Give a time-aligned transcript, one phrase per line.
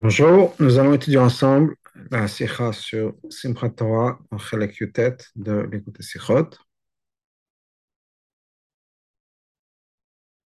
[0.00, 1.74] Bonjour, nous allons étudier ensemble
[2.12, 6.50] la sikha sur Simchat Torah en Chelek Yutet de l'écoute Sichot.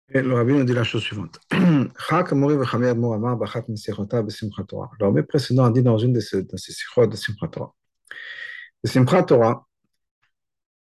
[0.10, 1.40] Et le rabbi nous dit la chose suivante.
[2.10, 4.92] Chak Mori v'chamei Admor Amar b'chat misichota b'Simchat Torah.
[5.00, 7.74] Le rabbi précédent a dit dans une de ces, de ces sichot de Simchat Torah.
[8.84, 9.66] De Simchat Torah,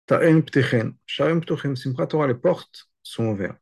[0.07, 3.61] ta'en ptichin, sharim ptuchim, Simchat Torah, les portes sont ouvertes.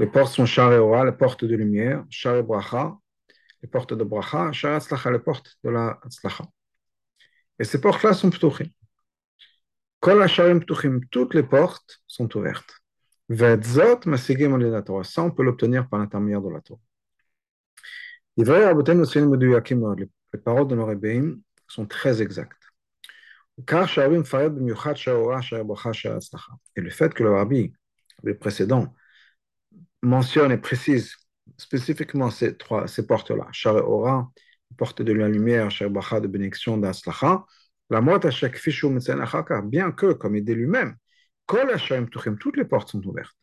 [0.00, 2.98] Les portes sont char et ora, les portes de lumière, char et bracha,
[3.62, 4.50] les portes de bracha,
[5.10, 6.44] les portes de la tzlacha.
[7.58, 8.66] Et ces portes-là sont ptouchim.
[11.10, 12.80] Toutes les portes sont ouvertes.
[13.28, 13.56] Ça,
[15.22, 16.80] on peut l'obtenir par l'intermédiaire de la Torah.
[18.36, 18.84] Les paroles
[20.68, 22.62] de nos rébéim sont très exactes.
[23.58, 23.62] Et
[26.82, 27.72] le fait que le rabbi,
[28.22, 28.94] le précédent,
[30.02, 31.16] mentionne et précise
[31.58, 34.30] spécifiquement ces trois, ces portes-là, Sha'ora,
[34.76, 37.44] porte de la lumière, Sha'bracha de bénédiction d'Atzlacha,
[37.90, 38.88] la mot à chaque fichu
[39.64, 40.96] bien que, comme il dit lui-même,
[41.46, 43.36] Kol Hashem Tuchim, toutes les portes sont ouvertes.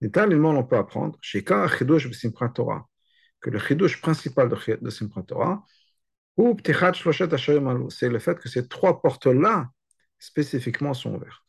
[0.00, 2.86] Littéralement, on peut apprendre, Sheka Chidush B'Simchat Torah,
[3.40, 5.64] que le Chidush principal de, de Simchat Torah,
[6.36, 9.70] ou Ptichat Shloshet Hashem Alou, c'est le fait que ces trois portes-là,
[10.18, 11.42] spécifiquement, sont ouvertes.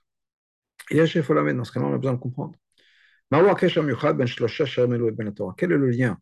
[0.90, 2.54] Et la mettre dans ce cas-là, on a besoin de comprendre.
[3.32, 3.46] Quel
[5.72, 6.20] est le lien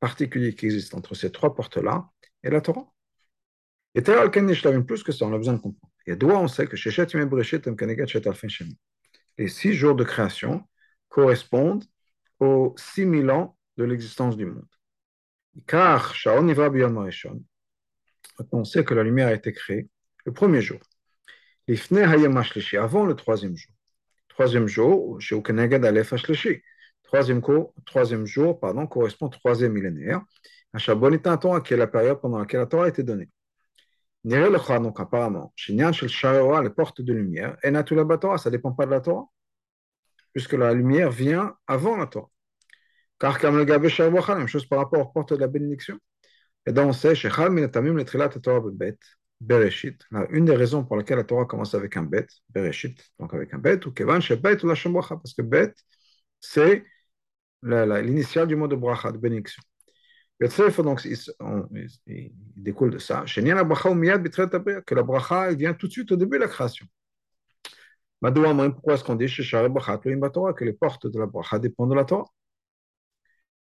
[0.00, 2.10] particulier qui existe entre ces trois portes-là
[2.42, 2.92] et la Torah?
[3.94, 4.18] Et tel
[4.84, 5.92] plus que ça, on a besoin de comprendre.
[6.06, 6.76] Et d'où on sait que
[9.38, 10.68] les six jours de création
[11.08, 11.84] correspondent
[12.38, 14.66] aux 6000 ans de l'existence du monde.
[15.66, 16.14] Car
[18.52, 19.88] on sait que la lumière a été créée
[20.24, 20.80] le premier jour.
[21.68, 23.75] Avant le troisième jour.
[24.36, 25.34] Troisième jour, chez
[27.04, 27.40] Troisième,
[27.86, 30.20] troisième jour pardon, correspond au troisième millénaire.
[30.74, 33.30] À Shabonitaton, qui est la période pendant laquelle la Torah a été donnée.
[34.22, 39.00] Donc apparemment, les portes de lumière, et la Torah, ça ne dépend pas de la
[39.00, 39.24] Torah,
[40.34, 42.28] puisque la lumière vient avant la Torah.
[43.18, 45.98] Car comme le Gabé la même chose par rapport aux portes de la bénédiction.
[46.66, 47.14] Et donc on sait,
[49.40, 50.02] Bereshit.
[50.30, 53.58] Une des raisons pour laquelle la Torah commence avec un bet, Bereshit, donc avec un
[53.58, 55.74] bet, ou Kevan Bet ou la parce que bet,
[56.40, 56.84] c'est
[57.62, 59.62] l'initiale du mot de bracha, de bénédiction.
[60.40, 61.16] Donc, il,
[62.06, 63.24] il, découle de ça.
[63.26, 66.86] Que la bracha vient tout de suite au début de la création.
[68.20, 72.26] Pourquoi est-ce qu'on dit que les portes de la bracha dépendent de la Torah?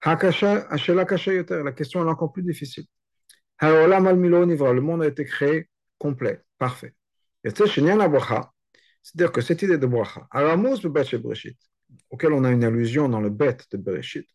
[0.06, 2.86] La question est encore plus difficile.
[3.62, 6.94] Le monde a été créé complet, parfait.
[7.44, 10.28] C'est-à-dire que cette idée de bracha,
[12.10, 14.28] auquel on a une allusion dans le bête de Bereshit,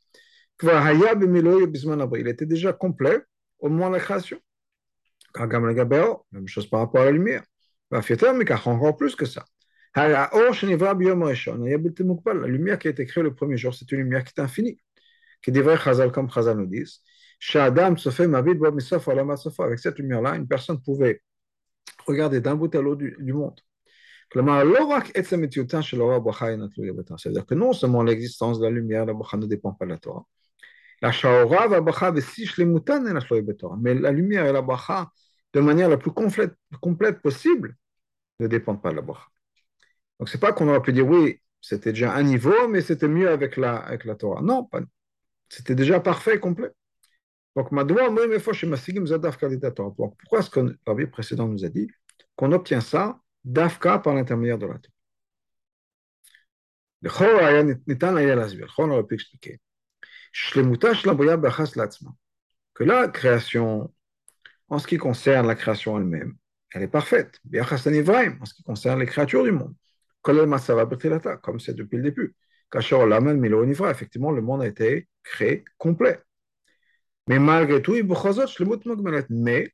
[0.62, 3.20] il était déjà complet
[3.60, 4.38] au moment de la création.
[5.36, 7.44] Même chose par rapport à la lumière.
[7.90, 9.44] Encore plus que ça.
[9.94, 10.30] La
[12.46, 14.80] lumière qui a été créée le premier jour, c'est une lumière qui est infinie.
[15.42, 17.00] Qui devrait Chazal, comme Chazal nous disent,
[19.64, 21.22] avec cette lumière-là, une personne pouvait
[22.06, 23.60] regarder d'un bout à l'autre du, du monde.
[27.16, 29.98] C'est-à-dire que non seulement l'existence de la lumière, la bracha ne dépend pas de la
[29.98, 30.26] Torah,
[33.80, 35.10] mais la lumière et la bracha,
[35.54, 37.76] de manière la plus complète, complète possible,
[38.40, 39.26] ne dépendent pas de la bracha.
[40.18, 43.30] Donc c'est pas qu'on aurait pu dire oui, c'était déjà un niveau, mais c'était mieux
[43.30, 44.42] avec la, avec la Torah.
[44.42, 44.80] Non, pas.
[45.48, 46.70] C'était déjà parfait, complet.
[47.56, 47.88] Donc, pourquoi
[50.38, 51.88] est-ce que la vie précédente nous a dit
[52.36, 54.94] qu'on obtient ça d'Afka par l'intermédiaire de la Torah?
[58.78, 59.60] On aurait pu expliquer
[62.74, 63.92] que la création,
[64.68, 66.36] en ce qui concerne la création elle-même,
[66.72, 67.40] elle est parfaite.
[67.54, 69.74] En ce qui concerne les créatures du monde,
[70.22, 72.34] comme c'est depuis le début.
[72.74, 76.20] Effectivement, le monde a été créé complet.
[77.28, 77.94] Mais malgré tout,
[79.30, 79.72] mais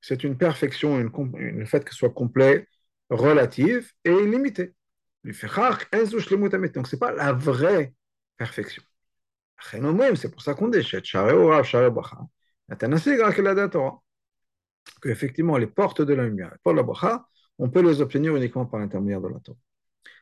[0.00, 2.66] c'est une perfection, une, une, fait qu'elle soit complet,
[3.10, 4.74] relative et illimitée.
[5.24, 7.94] Donc, ce n'est pas la vraie
[8.36, 8.82] perfection.
[9.70, 10.82] C'est pour ça qu'on dit
[15.00, 17.26] que effectivement les portes de la lumière, pour la bracha,
[17.58, 19.58] on peut les obtenir uniquement par l'intermédiaire de la Torah.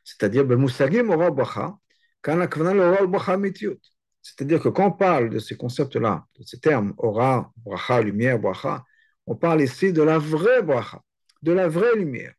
[0.05, 0.45] C'est-à-dire,
[4.23, 8.85] c'est-à-dire que quand on parle de ces concepts-là, de ces termes, aura, bracha, lumière, bracha,
[9.27, 11.03] on parle ici de la vraie bracha,
[11.43, 12.33] de la vraie lumière.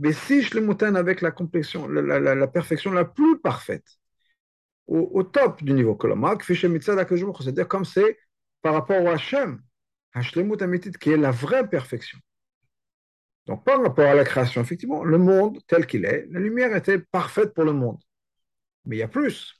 [0.00, 3.86] Mais si je le avec la, complexion, la, perfection la plus parfaite,
[4.86, 8.18] au, top du niveau kolomak, c'est-à-dire comme c'est
[8.62, 9.60] par rapport au Hachem,
[10.14, 10.58] Hashlemut
[10.98, 12.18] qui est la vraie perfection.
[13.46, 16.98] Donc, par rapport à la création, effectivement, le monde tel qu'il est, la lumière était
[16.98, 17.98] parfaite pour le monde.
[18.84, 19.57] Mais il y a plus.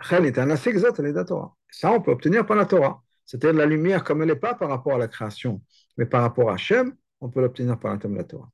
[0.00, 3.02] Ça, on peut obtenir par la Torah.
[3.24, 5.62] C'est-à-dire la lumière comme elle n'est pas par rapport à la création,
[5.96, 8.50] mais par rapport à Hachem, on peut l'obtenir par la Torah.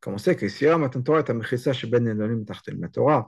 [0.00, 3.26] Comme on que si Matan Torah est un la Torah,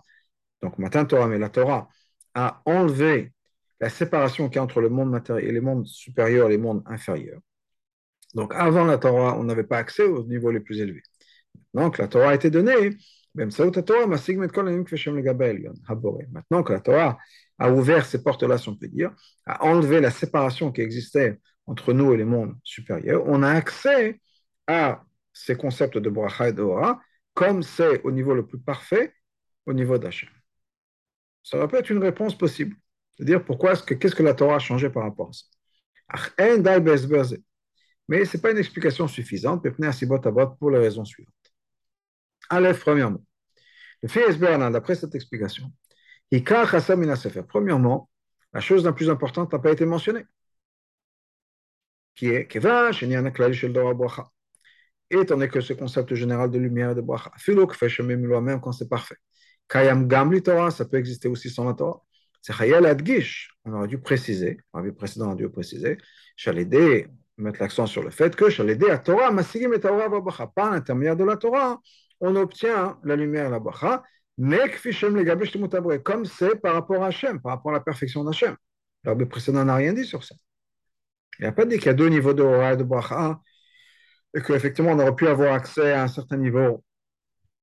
[0.62, 1.88] donc Matan Torah, mais la Torah
[2.34, 3.32] a enlevé
[3.80, 6.82] la séparation qu'il y a entre le monde matériel les mondes supérieurs et les mondes
[6.86, 7.40] inférieurs.
[8.34, 11.02] Donc avant la Torah, on n'avait pas accès aux niveaux les plus élevés.
[11.74, 12.96] Donc la Torah a été donnée,
[13.34, 13.70] maintenant
[16.62, 17.18] que la Torah
[17.58, 19.12] a ouvert ces portes-là, si on peut dire,
[19.46, 24.20] a enlevé la séparation qui existait entre nous et les mondes supérieurs, on a accès
[24.66, 27.00] à ces concepts de bracha et de ora,
[27.34, 29.14] comme c'est au niveau le plus parfait,
[29.66, 30.28] au niveau d'Hachem.
[31.42, 32.76] Ça peut être une réponse possible.
[33.12, 35.44] C'est-à-dire, pourquoi est-ce que, qu'est-ce que la Torah a changé par rapport à ça?
[38.08, 39.64] Mais ce n'est pas une explication suffisante
[40.58, 41.34] pour les raisons suivantes.
[42.50, 43.24] Aleph, premièrement.
[44.02, 45.72] Le fait d'après cette explication,
[47.48, 48.10] premièrement,
[48.52, 50.24] la chose la plus importante n'a pas été mentionnée,
[52.14, 52.48] qui est
[55.10, 59.16] étant donné que ce concept général de lumière et de bracha, même quand c'est parfait.
[59.68, 62.02] Kayam Gamli Torah, ça peut exister aussi sans la Torah.
[62.42, 63.50] C'est Chayel Adgish.
[63.64, 65.98] On aurait dû préciser, on avait précédent, on a dû préciser,
[67.36, 71.16] mettre l'accent sur le fait que Shalédé à Torah, Masigim et Torah Babacha, par l'intermédiaire
[71.16, 71.80] de la Torah,
[72.20, 73.60] on obtient la lumière et la
[74.38, 74.58] mais
[76.02, 78.56] comme c'est par rapport à Hachem, par rapport à la perfection d'Hachem.
[79.04, 80.34] Le précédent n'a rien dit sur ça.
[81.38, 83.40] Il n'a pas dit qu'il y a deux niveaux de Torah et de Bacha,
[84.34, 86.84] et qu'effectivement on aurait pu avoir accès à un certain niveau,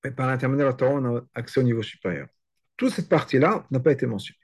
[0.04, 2.28] mais par l'intermédiaire de la Torah, on a accès au niveau supérieur.
[2.76, 4.38] Toute cette partie-là n'a pas été mentionnée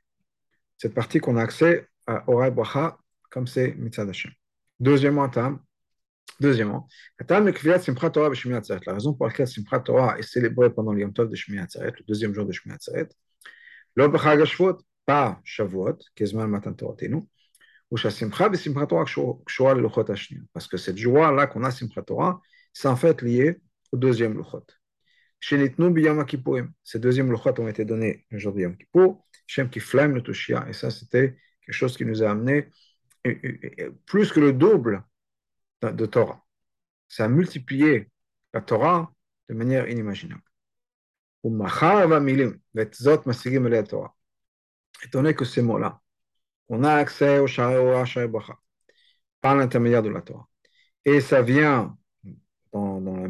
[0.83, 2.97] cette partie qu'on a accès à Oray Bracha,
[3.29, 4.31] comme c'est Mitzad Hashem.
[4.81, 5.61] Deuxièmement, Tam,
[6.39, 6.87] Deuxièmement,
[7.29, 7.39] la
[8.93, 12.33] raison pour laquelle Simchat Torah est célébrée pendant le Yom Tov de Shmini le deuxième
[12.33, 13.07] jour de Shmini Atzeret,
[15.05, 16.95] pas Shavuot, Kezman Matan Torah
[17.91, 20.41] ou Shasimcha et Simchat Torah Kshua Luchot Hashnir.
[20.53, 22.41] Parce que cette joie-là qu'on a Simchat Torah,
[22.73, 23.61] c'est en fait lié
[23.91, 24.65] au deuxième Luchot.
[25.39, 26.71] Shenitnu Biyom Kippourim.
[26.83, 30.65] Ces deuxièmes Luchot ont été donnés le jour de Yom Kippour, Shem Kiflem le Tushia.
[30.67, 32.69] Et ça, c'était quelque chose qui nous a amené
[34.05, 35.03] plus que le double
[35.91, 36.43] de Torah.
[37.07, 38.09] Ça a multiplié
[38.53, 39.11] la Torah
[39.49, 40.41] de manière inimaginable.
[45.03, 46.01] Étant donné que ces mots-là,
[46.69, 48.05] on a accès au Shahra,
[49.41, 50.47] par l'intermédiaire de la Torah.
[51.03, 51.97] Et ça vient
[52.71, 53.29] dans, dans la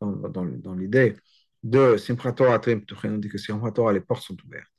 [0.00, 1.16] dans, dans, l'idée
[1.62, 4.70] de Simchat Torah, Atrim Ptuchin, on dit que Simchat Torah, les portes sont ouvertes.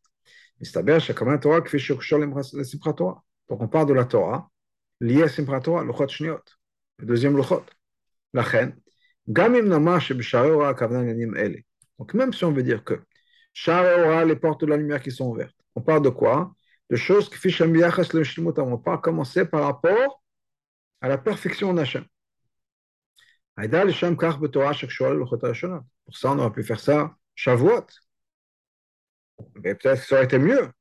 [0.60, 3.24] Mais c'est à dire que Torah qui fait Shokshol et Simchat Torah.
[3.50, 4.50] Donc on parle de la Torah
[5.02, 6.40] liée à Simchat Torah, le Chot Shniot
[7.06, 7.66] deuxième lochot.
[8.34, 8.76] La reine.
[9.28, 9.48] Donc
[12.14, 13.02] même si on veut dire que
[13.54, 16.54] Shareora, les portes de la lumière qui sont ouvertes, on parle de quoi
[16.90, 20.24] De choses qui fichent on parle commencer par rapport
[21.02, 22.06] à la perfection d'Hachem.
[26.06, 27.86] Pour ça, on aurait pu faire ça Shavuot.
[29.56, 30.72] Mais peut-être que ça aurait été mieux.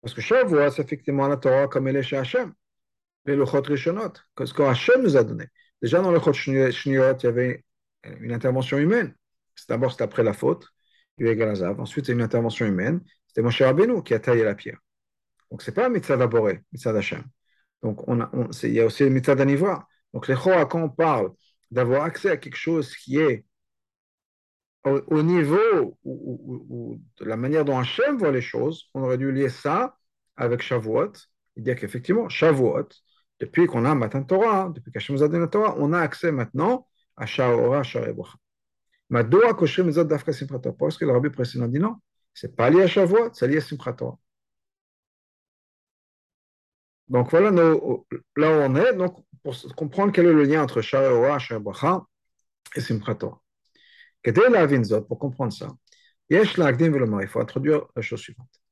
[0.00, 0.20] Parce que
[3.24, 4.14] les Luchot Rishonot,
[4.44, 5.46] ce que Hachem nous a donné.
[5.80, 7.64] Déjà dans le Luchot Shniot, il y avait
[8.20, 9.14] une intervention humaine.
[9.68, 10.66] D'abord, c'était après la faute,
[11.18, 11.80] il y a eu Galazav.
[11.80, 13.00] Ensuite, c'est une intervention humaine.
[13.28, 14.78] C'était Moshe Rabbeinu qui a taillé la pierre.
[15.50, 17.22] Donc, ce n'est pas un mitzvah d'Aboré, mitzvah d'Hachem.
[17.82, 18.30] Donc, on a,
[18.62, 19.86] il y a aussi le mitzvah d'Anivra.
[20.12, 21.32] Donc, les Choa, quand on parle
[21.70, 23.44] d'avoir accès à quelque chose qui est
[24.84, 29.48] au, niveau ou, de la manière dont Hachem voit les choses, on aurait dû lier
[29.48, 29.96] ça
[30.36, 31.12] avec Shavuot
[31.56, 32.88] et dire qu'effectivement, Shavuot,
[33.42, 36.30] depuis qu'on a Matan Torah, depuis qu'Hachem nous a donné la Torah, on a accès
[36.30, 38.36] maintenant à Sha'ora, Sha'rebucha.
[39.10, 40.76] Madoa Kosher Mezot Dafka Simchat Torah.
[40.78, 41.96] Parce que le rabbi précédent dit non,
[42.32, 44.16] c'est pas lié à Shavuot, c'est lié à Simchat Torah.
[47.08, 48.06] Donc voilà là où
[48.36, 48.94] on est.
[48.94, 52.06] Donc pour comprendre quel est le lien entre Sha'oa, Sha'bacha
[52.76, 53.42] et Simchat Torah.
[55.08, 55.66] Pour comprendre ça,
[56.30, 56.46] il
[57.26, 58.62] faut introduire la chose suivante.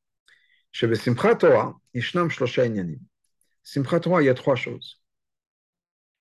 [0.73, 3.01] Simchat Torah, Ishnam Shlosha Inyanim.
[3.71, 5.01] Simchat Torah, il y a trois choses.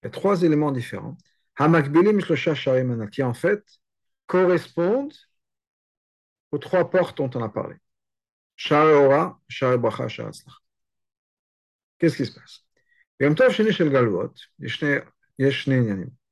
[0.02, 1.18] Il y a trois éléments différents.
[1.56, 3.64] Hamakbilim Shlosha Sharimana, qui en fait
[4.28, 5.16] correspondent
[6.52, 7.76] aux trois portes dont on a parlé.
[8.56, 10.62] Sha'ora, Sha'atzlach.
[11.98, 12.64] Qu'est-ce qui se passe?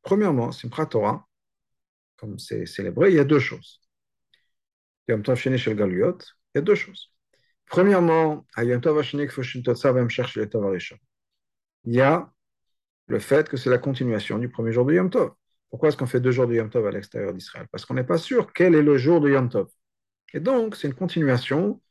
[0.04, 1.28] Premièrement, Simchat Torah,
[2.16, 3.82] comme c'est célébré, il y a deux choses.
[5.08, 7.12] Il y a deux choses.
[7.68, 8.70] Premièrement, il
[11.86, 12.32] y a
[13.08, 15.32] le fait que c'est la continuation du premier jour de Yom Tov.
[15.70, 17.68] Pourquoi est-ce qu'on fait deux jours de Yom Tov à l'extérieur d'Israël?
[17.72, 19.68] Parce qu'on n'est pas sûr quel est le jour de Yom Tov.
[20.34, 21.82] Et donc, c'est une continuation,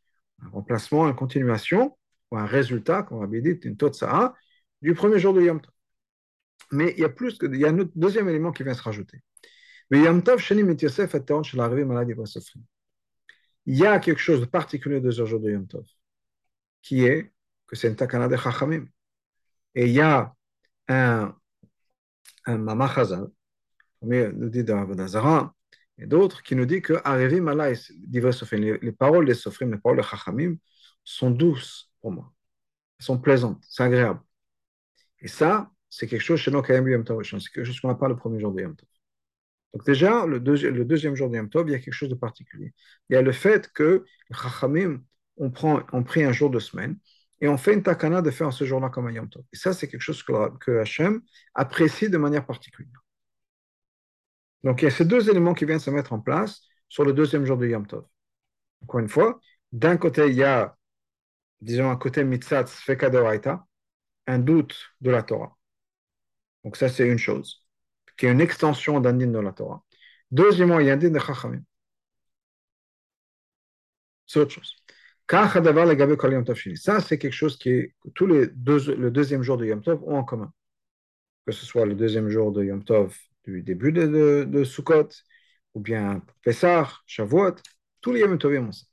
[0.42, 1.97] un remplacement, une continuation,
[2.30, 4.35] ou un résultat, comme on avait dit, une Totsa'a,
[4.83, 5.73] du premier jour de Yom Tov.
[6.73, 9.18] Mais il y a plus y a un deuxième élément qui vient se rajouter.
[9.90, 10.40] Mais Yom Tov,
[11.85, 12.14] maladie
[13.67, 15.87] Il y a quelque chose de particulier de ce jour de Yom Tov,
[16.83, 17.33] qui est
[17.67, 18.87] que c'est une takana de Chachamim.
[19.75, 20.35] Et il y a
[20.89, 21.37] un,
[22.47, 23.29] un Mama Chazal,
[24.03, 24.87] nous dit dans
[25.99, 26.95] et d'autres, qui nous dit que
[28.53, 30.57] les, les paroles des Sofrim, les paroles des Chachamim,
[31.05, 32.33] sont douces pour moi.
[32.99, 34.21] Elles sont plaisantes, c'est agréable.
[35.21, 38.41] Et ça, c'est quelque chose chez nous, c'est quelque chose qu'on n'a pas le premier
[38.41, 38.89] jour de Yom Tov.
[39.76, 42.73] Donc déjà, le, deuxième jour de Yom Tov, il y a quelque chose de particulier.
[43.11, 45.02] Il y a le fait que Chachamim
[45.37, 45.52] ont,
[45.92, 46.99] ont pris un jour de semaine
[47.42, 49.45] et on fait une takana de faire ce jour-là comme un Yom Tov.
[49.52, 51.21] Et ça, c'est quelque chose que, que Hachem
[51.54, 53.04] apprécie de manière particulière.
[54.64, 57.12] Donc, il y a ces deux éléments qui viennent se mettre en place sur le
[57.12, 58.06] deuxième jour de Yom Tov.
[58.83, 59.40] Encore une fois,
[59.73, 60.75] d'un côté, il y a,
[61.61, 63.66] disons, un côté mitzat fekadoraita,
[64.26, 65.54] un doute de la Torah.
[66.64, 67.66] Donc, ça, c'est une chose,
[68.17, 69.83] qui est une extension d'un din de la Torah.
[70.31, 71.63] Deuxièmement, il y a un din de Chachamim.
[74.27, 74.75] C'est autre chose.
[75.29, 79.83] Ça, c'est quelque chose qui est, que tous les deux, le deuxième jour de Yom
[79.83, 80.53] Tov ont en commun.
[81.47, 85.09] Que ce soit le deuxième jour de Yom Tov du début de, de, Sukkot,
[85.75, 87.57] ou bien Pessah, Shavuot,
[88.01, 88.87] tous les Yom Tovim ont ça.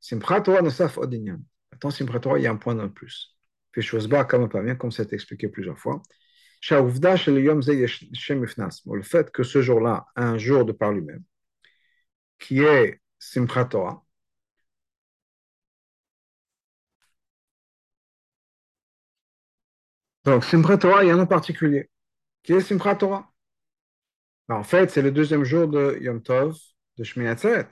[0.00, 1.40] Simchat Torah Nosaf Odinyan.
[1.72, 3.36] Attends, Simchat Torah, il y a un point de plus.
[3.72, 6.00] Puis Shosba, comme pas bien, comme ça a été expliqué plusieurs fois.
[8.86, 11.22] Le fait que ce jour-là, un jour de par lui-même,
[12.38, 14.02] qui est Simchat Torah,
[20.24, 21.88] donc Simchat Torah, il y a un nom particulier,
[22.42, 23.32] qui est Simchat Torah.
[24.48, 26.56] Ben, en fait, c'est le deuxième jour de Yom Tov
[26.98, 27.68] de Shmini Atzeret.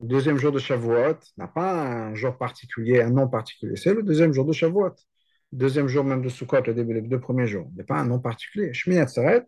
[0.00, 3.76] Le deuxième jour de Shavuot n'a pas un jour particulier, un nom particulier.
[3.76, 4.94] C'est le deuxième jour de Shavuot.
[5.51, 7.67] Le deuxième jour même de Sukkot, le début, les deux premiers jours.
[7.71, 8.73] Il n'y a pas un nom particulier.
[8.73, 9.43] Shmini Atzeret,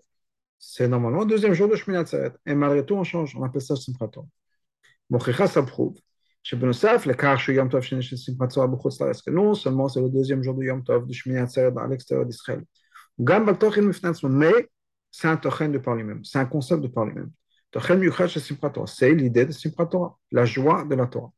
[0.60, 2.32] c'est normalement le deuxième jour de Shmini Atzeret.
[2.46, 3.36] Et malgré tout, on change.
[3.36, 4.28] On appelle ça Simchat Torah.
[5.10, 5.98] Mochicha, ça prouve.
[6.48, 10.10] שבנוסף לכך שהוא יום טוב שני של שמחת תורה בחוץ לארץ, non seulement c'est le
[10.10, 12.62] deuxième jour de Yom Tov de Shmini Atzeret à l'extérieur d'Israël,
[13.24, 14.68] גם בתוכן בפני עצמו, mais
[15.12, 17.32] c'est un tochen de par lui-même, c'est un concept de par lui-même.
[17.78, 21.32] C'est l'idée de Simchat Torah, la joie de la Torah.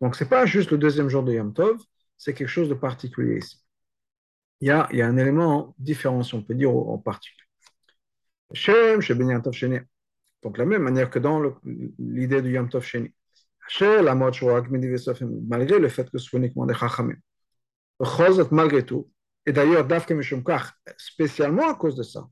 [0.00, 1.76] Donc, ce n'est pas juste le deuxième jour de Yom Tov,
[2.16, 3.56] c'est quelque chose de particulier ici.
[4.65, 7.47] Il y a, un élément différent, si on peut dire, en particulier.
[9.53, 9.77] Sheni.
[10.41, 11.39] Donc, la même manière que dans
[11.99, 13.13] l'idée de Yom Tov Sheni.
[15.47, 17.13] Malgré le fait que ce soit uniquement des Chachamim.
[18.49, 19.07] Malgré tout,
[19.45, 19.87] et d'ailleurs,
[20.97, 22.27] spécialement à cause de ça,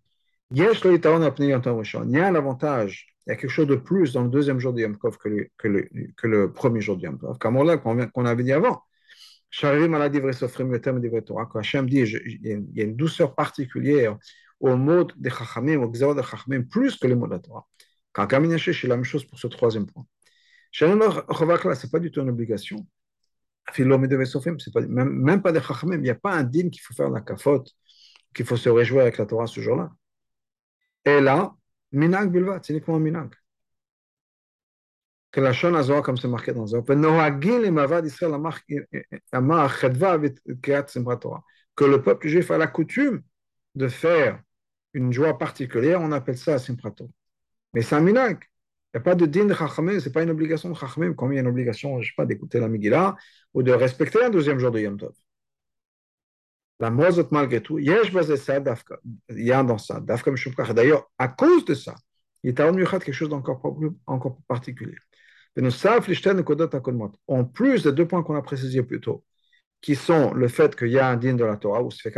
[0.50, 4.60] il y a un avantage, il y a quelque chose de plus dans le deuxième
[4.60, 5.30] jour de Yom Tov que
[5.68, 7.38] le, premier jour de Yom Tov.
[7.38, 8.82] Comme on, qu'on avait dit avant.
[9.60, 9.70] Quand
[11.56, 14.18] Hachem dit, il y a une douceur particulière
[14.60, 17.68] au mot de Chachamim, au xéro de Chachamim, plus que les mots de la Torah.
[18.14, 20.06] Quand Kamin c'est la même chose pour ce troisième point.
[20.72, 22.88] Ce n'est pas du tout une obligation.
[23.66, 27.10] Pas, même, même pas des Chachamim, il n'y a pas un dîme qu'il faut faire
[27.10, 27.72] la cafote,
[28.34, 29.92] qu'il faut se réjouir avec la Torah ce jour-là.
[31.06, 31.54] Et là,
[31.92, 33.30] minag bilvat, c'est uniquement minag.
[35.34, 36.94] Que la shon azor, comme c'est marqué dans Zor, que
[41.86, 43.24] le peuple juif a la coutume
[43.74, 44.40] de faire
[44.94, 47.10] une joie particulière, on appelle ça Simprato.
[47.74, 48.44] Mais c'est un minag.
[48.94, 51.16] Il n'y a pas de din de Chachamim, ce n'est pas une obligation de Chachamim,
[51.16, 53.16] comme il y a une obligation, je ne sais pas, d'écouter la Megillah
[53.56, 55.16] ou de respecter un deuxième jour de Yom Tov.
[56.80, 57.92] La mozot, malgré tout, il y
[59.52, 61.96] a dans ça, D'ailleurs, à cause de ça,
[62.44, 64.98] il y a quelque chose d'encore encore particulier.
[67.28, 69.24] En plus des deux points qu'on a précisés plus tôt,
[69.82, 72.12] qui sont le fait qu'il y a un din de la Torah, ou c'est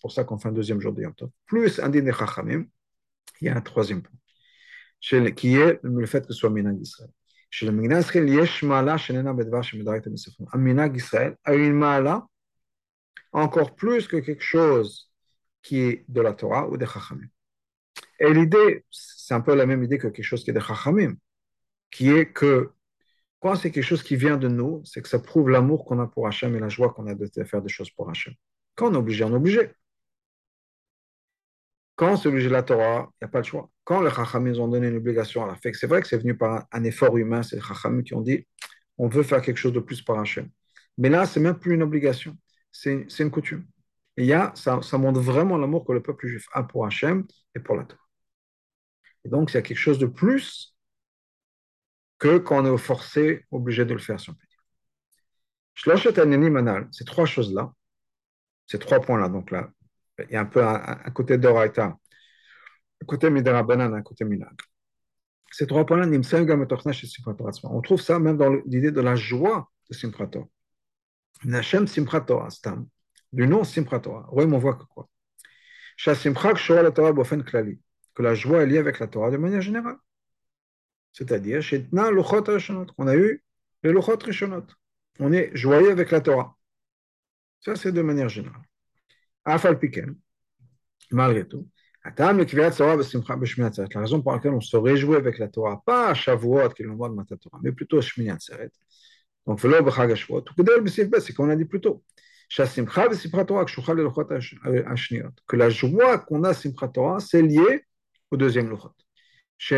[0.00, 2.66] pour ça qu'on fait un deuxième jour de Yom Tov, plus un din de Chachamim,
[3.40, 4.18] il y a un troisième point,
[5.34, 7.10] qui est le fait que ce soit Minag Israël.
[7.50, 8.56] Chez le Minag Israël,
[10.96, 12.26] Israël a une ma'ala
[13.32, 15.10] encore plus que quelque chose
[15.62, 17.26] qui est de la Torah ou des Chachamim.
[18.20, 21.14] Et l'idée, c'est un peu la même idée que quelque chose qui est de Chachamim,
[21.94, 22.72] qui est que
[23.40, 26.08] quand c'est quelque chose qui vient de nous, c'est que ça prouve l'amour qu'on a
[26.08, 28.34] pour Hachem et la joie qu'on a de faire des choses pour Hachem.
[28.74, 29.70] Quand on est obligé, on est obligé.
[31.94, 33.70] Quand c'est obligé de la Torah, il n'y a pas le choix.
[33.84, 36.36] Quand les Chachamim ont donné une obligation à la fête, c'est vrai que c'est venu
[36.36, 38.44] par un, effort humain, c'est les Chachamim qui ont dit
[38.98, 40.50] on veut faire quelque chose de plus par Hachem.
[40.98, 42.36] Mais là, c'est même plus une obligation,
[42.72, 43.66] c'est une coutume.
[44.16, 47.24] Et y a, ça, ça montre vraiment l'amour que le peuple juif a pour Hachem
[47.54, 48.00] et pour la Torah.
[49.24, 50.73] Et donc, il y a quelque chose de plus
[52.18, 54.60] que quand on est forcé, obligé de le faire, si on peut dire.
[56.92, 57.72] Ces trois choses-là,
[58.66, 59.70] ces trois points-là, donc là,
[60.18, 61.86] il y a un peu un, côté d'Oraita,
[63.02, 64.54] un côté Midarabanan, un côté Minag.
[65.50, 66.08] Ces trois points-là,
[67.64, 70.48] on trouve ça même dans l'idée de la joie de Simchat Torah.
[71.44, 72.48] Nachem Simchat Torah,
[73.32, 74.28] du nom Simchat Torah.
[74.32, 75.08] Oui, on voit que quoi?
[78.14, 79.96] Que la joie est liée avec la Torah de manière générale.
[81.14, 81.62] C'est-à-dire,
[82.98, 83.42] on a eu
[83.84, 84.66] les Luchot Rishonot.
[85.20, 86.56] On est joyeux avec la Torah.
[87.60, 88.64] Ça, c'est de manière générale.
[89.44, 90.16] Afal Piken,
[91.12, 91.68] malgré tout,
[92.04, 92.10] la
[94.00, 96.96] raison pour laquelle on se réjouit avec la Torah, pas à Shavuot, qui est le
[96.96, 98.72] mois de Torah, mais plutôt à Shmini Atzeret.
[99.46, 102.02] Donc, c'est qu'on a dit plus tôt.
[105.46, 107.84] Que la joie qu'on a Simchat Torah, c'est lié
[108.32, 108.92] au deuxième Luchot.
[109.58, 109.74] Qui,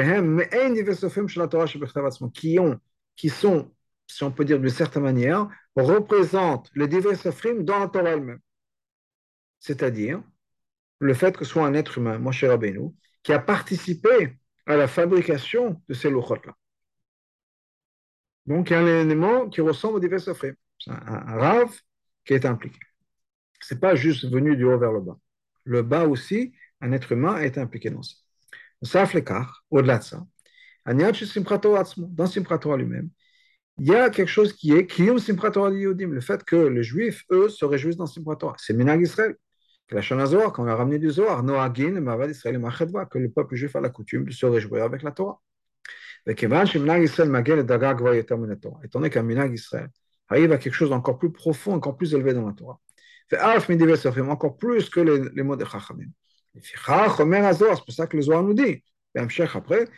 [2.59, 2.81] ont,
[3.17, 3.75] qui sont,
[4.07, 8.41] si on peut dire d'une certaine manière, représentent les divers Sofrim dans la Torah elle-même.
[9.61, 10.23] C'est-à-dire
[10.99, 14.89] le fait que ce soit un être humain, Moshe Rabbeinu, qui a participé à la
[14.89, 16.55] fabrication de ces Luchot-là.
[18.47, 20.55] Donc, il y a un élément qui ressemble aux divers Sofrim.
[20.79, 21.81] C'est un, un, rave
[22.25, 22.79] qui est impliqué.
[23.61, 25.19] Ce n'est pas juste venu du haut vers le bas.
[25.65, 28.17] Le bas aussi, un être humain est impliqué dans ça.
[29.71, 30.27] Au-delà de ça,
[30.87, 33.11] dans Simchat lui-même,
[33.79, 37.49] il y a quelque chose qui est Kiyum Simchat le fait que les Juifs, eux,
[37.49, 39.37] se réjouissent dans Simchat C'est Minag Israël.
[39.91, 42.61] La Zohar, quand on a ramené du Zohar, Noagin, Mavad Israël,
[43.09, 45.41] que le peuple juif a la coutume de se réjouir avec la Torah.
[46.27, 46.49] Et étant
[48.99, 49.89] donné qu'un Minag Israël
[50.29, 52.81] arrive à quelque chose d'encore plus profond, encore plus élevé dans la Torah,
[54.29, 56.09] encore plus que les, mots de Chachamim.
[56.63, 58.83] C'est pour ça que le Zohar nous dit,
[59.17, 59.89] après,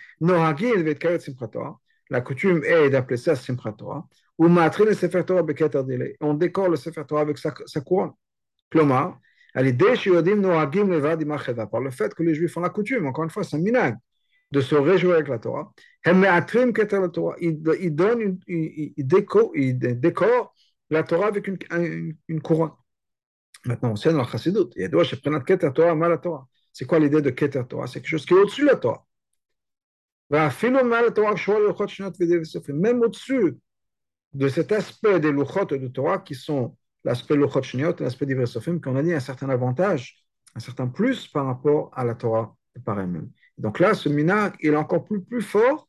[2.11, 3.77] la coutume est d'appeler ça Simchat
[4.39, 5.45] ou matri le Sefer Torah.
[6.21, 8.13] On décore le Sefer Torah avec sa, sa couronne.
[8.71, 8.83] Par
[11.81, 13.97] le fait que les Juifs ont la coutume, encore une fois, c'est un minag,
[14.51, 15.73] de se réjouir avec la Torah.
[16.07, 17.63] Ils
[18.47, 20.55] ils décorent
[20.91, 21.49] la Torah avec
[22.29, 22.71] une couronne.
[23.69, 26.17] Maintenant, on sait dans la Chassidut, il y a deux Prenat Keter Torah, mal la
[26.17, 26.49] Torah.
[26.73, 27.87] C'est quoi l'idée de Keter Torah?
[27.87, 29.05] C'est quelque chose qui est au-dessus de la Torah.
[32.73, 33.57] Même au-dessus
[34.33, 38.47] de cet aspect des Luchot de Torah qui sont l'aspect Luchot Shniot et l'aspect d'Ivre
[38.47, 42.57] Sofim, qu'on a dit un certain avantage, un certain plus par rapport à la Torah
[42.87, 43.31] par elle-même.
[43.59, 45.87] Donc là, ce minag, il est encore plus, fort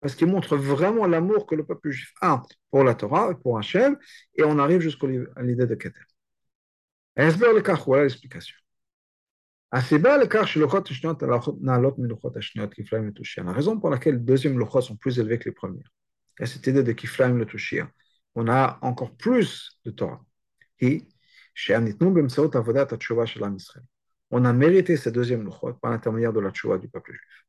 [0.00, 3.98] parce qu'il montre vraiment l'amour que le peuple juif a pour la Torah pour Hachem,
[4.36, 5.98] et on arrive jusqu'à l'idée de Keter.
[7.16, 8.56] Voilà l'explication.
[9.72, 9.80] La
[13.52, 15.90] raison pour laquelle les deuxièmes sont plus élevés que les premières,
[16.38, 17.90] de Kiflaim le Tushia.
[18.36, 20.24] On a encore plus de Torah.
[24.30, 25.48] On a mérité ces deuxièmes
[25.80, 27.44] par l'intermédiaire de la Tchouva du peuple juif.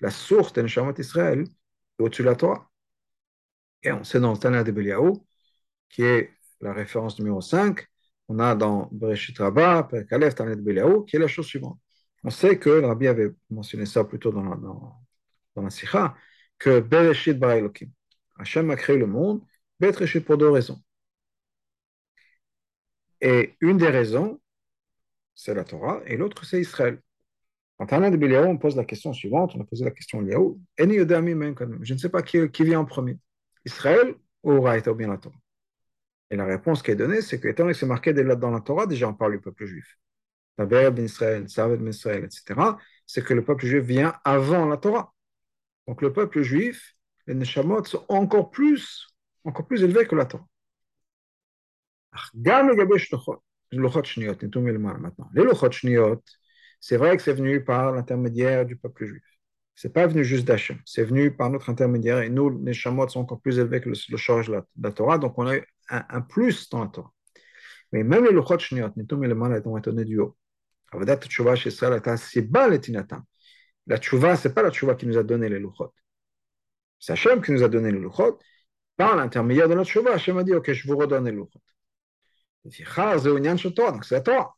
[0.00, 2.70] La source de Neshamat Israël est au-dessus de la Torah.
[3.82, 4.72] Et on sait dans le de
[5.88, 6.30] qui est
[6.60, 7.86] la référence numéro 5,
[8.28, 11.78] on a dans Bereshit Rabbah, Perkalef, Tanet Beliaou, qui est la chose suivante.
[12.22, 14.94] On sait que Rabbi avait mentionné ça plutôt dans la, dans,
[15.56, 16.14] dans la Sikha,
[16.58, 17.90] que Bereshit Bara Elohim.
[18.38, 19.42] Hachem a créé le monde,
[19.80, 20.80] Bereshit pour deux raisons.
[23.20, 24.40] Et une des raisons,
[25.34, 27.00] c'est la Torah, et l'autre, c'est Israël.
[27.78, 30.60] Quand Tanet Beliaou, on pose la question suivante, on a posé la question à Liaou,
[30.78, 33.18] je ne sais pas qui, qui vient en premier,
[33.64, 35.36] Israël ou Raïta ou bien la Torah?
[36.30, 38.60] Et la réponse qui est donnée, c'est que, étant donné que c'est marqué dans la
[38.60, 39.98] Torah, déjà on parle du peuple juif.
[40.56, 42.78] Taber ben Israël, ben etc.
[43.06, 45.12] C'est que le peuple juif vient avant la Torah.
[45.88, 46.94] Donc le peuple juif,
[47.26, 49.08] les Neshamot sont encore plus,
[49.44, 50.46] encore plus élevés que la Torah.
[52.34, 53.80] Les
[55.44, 56.22] Lochot Shniot,
[56.80, 59.22] c'est vrai que c'est venu par l'intermédiaire du peuple juif.
[59.74, 62.20] C'est pas venu juste d'Hachem, c'est venu par notre intermédiaire.
[62.20, 65.38] Et nous, les Shamot sont encore plus élevés que le, le de la, Torah, donc
[65.38, 65.56] on a
[65.90, 67.12] un, un, plus dans la Torah.
[67.92, 70.36] Mais même les Luchot Shniot, Nitum et le mal ont été donnés du haut.
[70.92, 73.22] La Tchouva, c'est bas le Tinatam.
[73.86, 75.92] La Tchouva, c'est pas la Tchouva qui nous a donné les Luchot.
[76.98, 78.38] C'est Hachem qui nous a donné les Luchot.
[78.96, 81.60] Par l'intermédiaire de notre Tchouva, Hachem a dit, OK, je vous redonne les Luchot.
[82.64, 84.54] Donc c'est la Torah.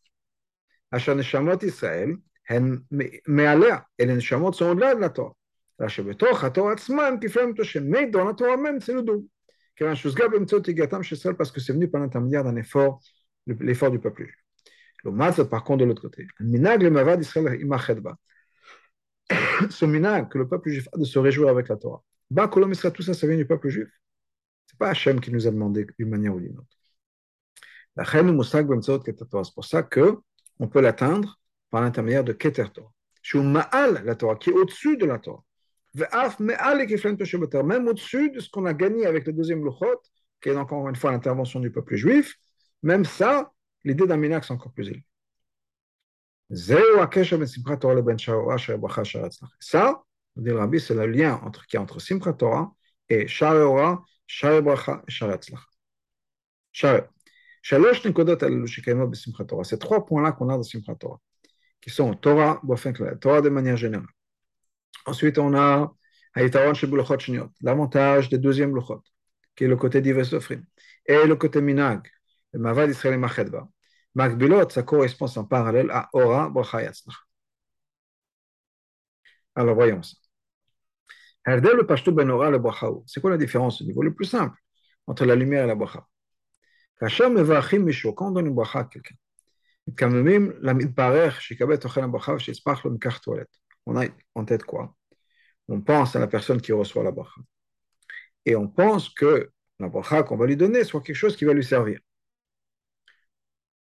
[0.90, 2.16] Hachem Neshamot Israël,
[2.90, 3.22] mais
[3.98, 5.34] et les Neshamot sont au-delà de la Torah.
[5.78, 5.86] Mais
[8.06, 9.26] dans la Torah même, c'est le double.
[11.36, 13.00] Parce que c'est venu par l'intermédiaire d'un effort,
[13.46, 14.36] l'effort du peuple juif.
[15.04, 16.26] Le par contre, de l'autre côté.
[19.70, 22.02] Ce minag que le peuple juif a de se réjouir avec la Torah.
[22.30, 23.88] Ba tout ça, ça vient du peuple juif.
[24.66, 26.66] Ce n'est pas Hachem qui nous a demandé d'une manière ou d'une autre.
[27.94, 31.38] C'est pour ça qu'on peut l'atteindre
[31.70, 32.92] par l'intermédiaire de Keter Torah.
[33.34, 35.44] Ma'al, la Torah, qui est au-dessus de la Torah.
[35.94, 40.00] Même au-dessus de ce qu'on a gagné avec le deuxième Luchot,
[40.40, 42.36] qui est encore une fois l'intervention du peuple juif,
[42.82, 43.52] même ça,
[43.84, 45.04] l'idée d'un minax est encore plus élevée.
[49.60, 50.02] Ça,
[50.36, 52.74] dit le c'est le lien entre, qui est entre Simchat Torah
[53.08, 55.16] et Shar Ora, Shar Bracha et
[59.46, 59.64] Torah.
[59.64, 61.20] Ces trois points-là qu'on a dans Simchat Torah,
[61.80, 62.60] qui sont Torah,
[63.20, 64.06] Torah de manière générale.
[65.06, 65.92] Ensuite, on a
[67.62, 69.02] l'avantage des deuxièmes Luchot,
[69.54, 70.64] qui est le côté d'Ivesofrim,
[71.06, 72.08] et le côté Minag,
[72.52, 73.68] le Mavad Israël et Machedva.
[74.14, 77.16] Makbilot, ça correspond en parallèle à Ora, Bracha Yatzlach.
[79.54, 80.16] Alors voyons ça.
[81.46, 82.88] le Pashtu ben le Bracha.
[83.06, 84.56] C'est quoi la différence au niveau le plus simple
[85.06, 86.06] entre la lumière et la Bracha?
[87.00, 87.08] Quand
[88.26, 89.14] on donne une Bracha à quelqu'un,
[93.86, 94.96] on a en tête quoi?
[95.68, 97.40] On pense à la personne qui reçoit la bracha.
[98.44, 101.54] Et on pense que la bracha qu'on va lui donner soit quelque chose qui va
[101.54, 102.00] lui servir.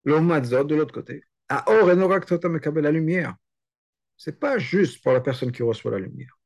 [0.04, 3.36] Le matzot, de l'autre côté, à or et la lumière.
[4.18, 6.38] C'est pas juste pour la personne qui reçoit la lumière.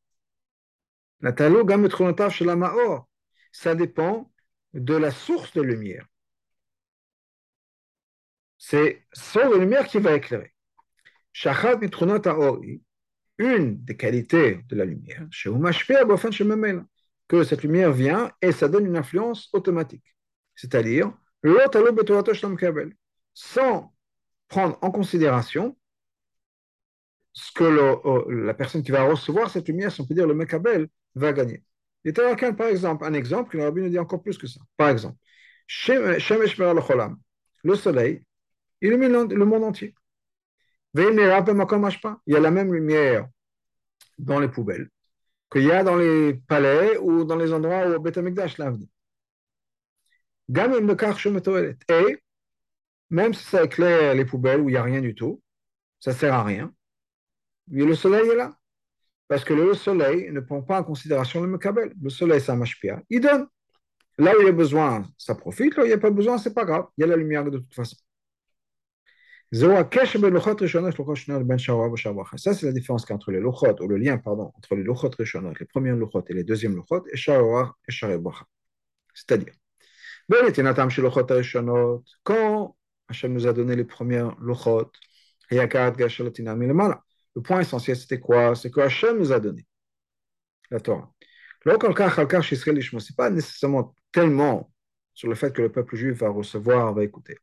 [3.52, 4.32] Ça dépend
[4.74, 6.06] de la source de lumière.
[8.58, 10.54] C'est source de lumière qui va éclairer.
[13.40, 15.28] Une des qualités de la lumière,
[17.28, 20.16] que cette lumière vient et ça donne une influence automatique.
[20.56, 21.12] C'est-à-dire,
[23.34, 23.94] sans
[24.50, 25.78] prendre en considération
[27.34, 30.34] ce que le, la personne qui va recevoir cette lumière, si on peut dire le
[30.34, 31.64] Mekabel, va gagner.
[32.04, 34.60] Il y a par exemple, un exemple, le Rabbi nous dit encore plus que ça.
[34.78, 35.18] Par exemple,
[37.64, 38.24] le soleil
[38.82, 39.94] illumine le monde entier.
[40.96, 41.04] Il
[42.28, 43.28] y a la même lumière
[44.18, 44.90] dans les poubelles
[45.52, 48.72] qu'il y a dans les palais ou dans les endroits où Beth Amikdash l'a
[51.90, 52.18] Et
[53.10, 55.42] même si ça éclaire les poubelles où il n'y a rien du tout,
[56.00, 56.72] ça ne sert à rien.
[57.72, 58.56] Le soleil est là.
[59.28, 61.94] Parce que le soleil ne prend pas en considération le Mekabel.
[62.02, 63.02] Le soleil, ça mashpia.
[63.10, 63.48] Il donne.
[64.18, 65.76] Là où il y a besoin, ça profite.
[65.76, 66.88] Là où il n'y a pas besoin, ce n'est pas grave.
[66.98, 67.96] Il y a la lumière de toute façon.
[69.52, 69.84] Ça,
[72.54, 75.66] c'est la différence entre les lochot, ou le lien, pardon, entre les lochot rishonot, les
[75.66, 78.46] premiers lochot et les deuxièmes lochot, et sharoar et sharebacha.
[79.14, 79.54] C'est-à-dire,
[82.24, 82.76] quand
[83.08, 84.92] Hachem nous a donné les premières lochot,
[85.52, 88.56] le point essentiel, c'était quoi?
[88.56, 89.66] C'est que Hachem nous a donné
[90.70, 91.12] la Torah.
[91.66, 94.72] Ce n'est pas nécessairement tellement
[95.16, 97.40] sur le fait que le peuple juif va recevoir, va écouter.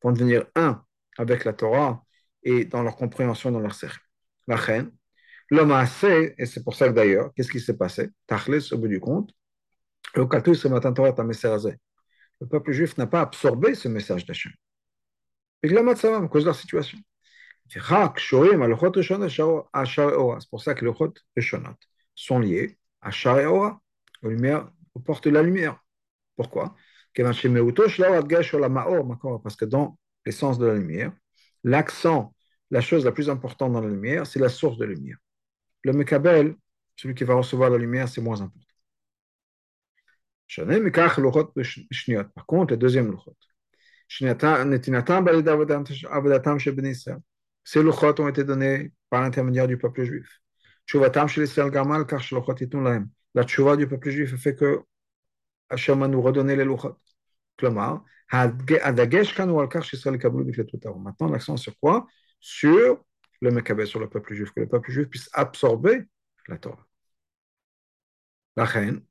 [0.00, 0.82] Pour devenir un
[1.18, 2.04] avec la Torah
[2.42, 4.00] et dans leur compréhension, dans leur cercle.
[4.46, 4.90] La reine,
[5.50, 8.08] l'homme a assez, et c'est pour ça que d'ailleurs, qu'est-ce qui s'est passé?
[8.26, 9.32] Tachlis, au bout du compte,
[10.14, 10.26] le
[12.48, 14.52] peuple juif n'a pas absorbé ce message d'Hachem.
[15.62, 16.98] à cause de leur situation.
[17.68, 17.80] C'est
[20.50, 21.76] pour ça que les Chot Rishonot
[22.14, 23.70] sont liés à Shar et aux
[24.94, 25.84] aux portes de la lumière.
[26.36, 26.74] Pourquoi?
[29.42, 31.12] Parce que dans l'essence de la lumière,
[31.64, 32.34] l'accent,
[32.70, 35.18] la chose la plus importante dans la lumière, c'est la source de lumière.
[35.84, 36.54] Le Mekabel,
[36.96, 38.66] celui qui va recevoir la lumière, c'est moins important.
[42.34, 43.36] Par contre, le deuxième luchot.
[47.64, 50.40] Ces luchot ont été donnés par l'intermédiaire du peuple juif.
[53.34, 54.80] La tchouva du peuple juif fait que
[55.70, 56.96] Hachem nous redonner les louchot.
[57.62, 58.04] Maintenant,
[61.30, 62.06] l'accent sur quoi
[62.40, 63.04] Sur
[63.40, 66.02] le Mekabé, sur le peuple juif, que le peuple juif puisse absorber
[66.48, 66.86] la Torah.
[68.56, 69.02] La reine.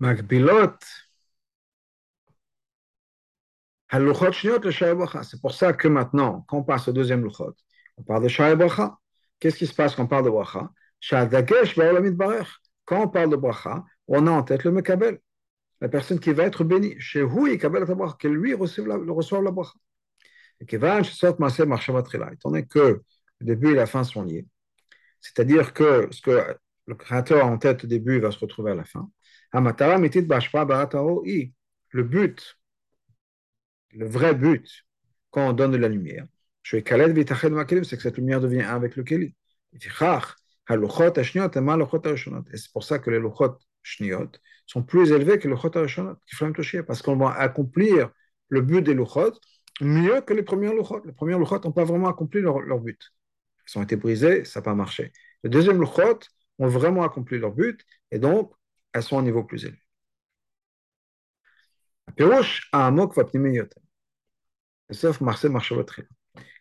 [0.00, 0.78] Makbilot.
[5.22, 7.54] C'est pour ça que maintenant, quand on passe au deuxième luchot,
[7.96, 8.54] on parle de Shai
[9.38, 10.70] Qu'est-ce qui se passe quand on parle de bracha
[12.84, 15.20] quand on parle de bracha, on a en tête le mekabel,
[15.80, 16.98] la personne qui va être bénie.
[16.98, 19.74] Chez Hu, il que lui reçoit la, reçoit la bracha.
[20.60, 23.02] Et étant donné que
[23.40, 24.46] le début et la fin sont liés,
[25.20, 28.74] c'est-à-dire que ce que le créateur a en tête au début va se retrouver à
[28.74, 29.10] la fin.
[31.90, 32.58] Le but,
[33.92, 34.84] le vrai but,
[35.30, 36.26] quand on donne de la lumière,
[36.64, 39.34] c'est que cette lumière devient un avec le Keli.
[40.68, 44.32] Et c'est pour ça que les luchot shniot
[44.66, 46.16] sont plus élevés que les luchot arishonot,
[46.86, 48.10] parce qu'on va accomplir
[48.48, 49.32] le but des luchot
[49.80, 51.02] mieux que les premières luchot.
[51.04, 53.12] Les premières luchot n'ont pas vraiment accompli leur, but.
[53.68, 55.12] Ils ont été brisés, ça n'a pas marché.
[55.44, 56.18] Les deuxièmes luchot
[56.58, 58.52] ont vraiment accompli leur but et donc
[58.92, 59.80] elles sont à un niveau plus élevé.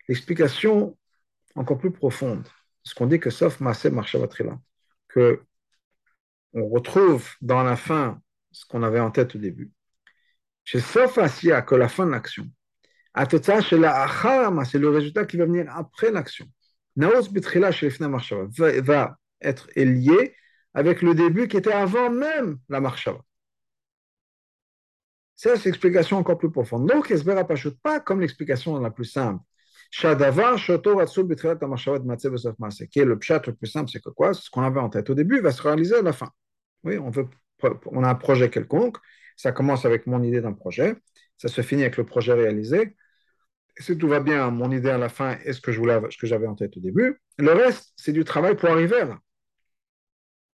[0.08, 0.98] L'explication
[1.56, 2.48] encore plus profonde,
[2.86, 4.60] ce qu'on dit que sauf Maase Marshavatrila,
[5.10, 5.42] que
[6.54, 8.22] on retrouve dans la fin
[8.52, 9.72] ce qu'on avait en tête au début.
[10.64, 12.50] Chez sauf Asiya, que la fin de l'action,
[13.16, 16.48] c'est le résultat qui va venir après l'action.
[16.96, 20.36] Naos Bitrila chez va être lié
[20.74, 23.20] avec le début qui était avant même la marchava.
[25.36, 26.88] C'est l'explication encore plus profonde.
[26.88, 29.44] Donc, Esber Apashut, pas comme l'explication la plus simple.
[29.98, 32.84] Shadavar, Shoto, Ratsul, Bitrilat, Amashavat, Matse, Besef, Masse.
[32.92, 34.34] Qui est le pshat le plus simple, c'est que quoi?
[34.34, 36.30] Ce qu'on avait en tête au début va se réaliser à la fin.
[36.84, 37.30] Oui, on, veut,
[37.86, 38.98] on a un projet quelconque.
[39.38, 40.98] Ça commence avec mon idée d'un projet.
[41.38, 42.98] Ça se finit avec le projet réalisé.
[43.80, 46.76] Si tout va bien, mon idée à la fin est ce que j'avais en tête
[46.76, 47.22] au début.
[47.38, 49.20] Le reste, c'est du travail pour arriver là.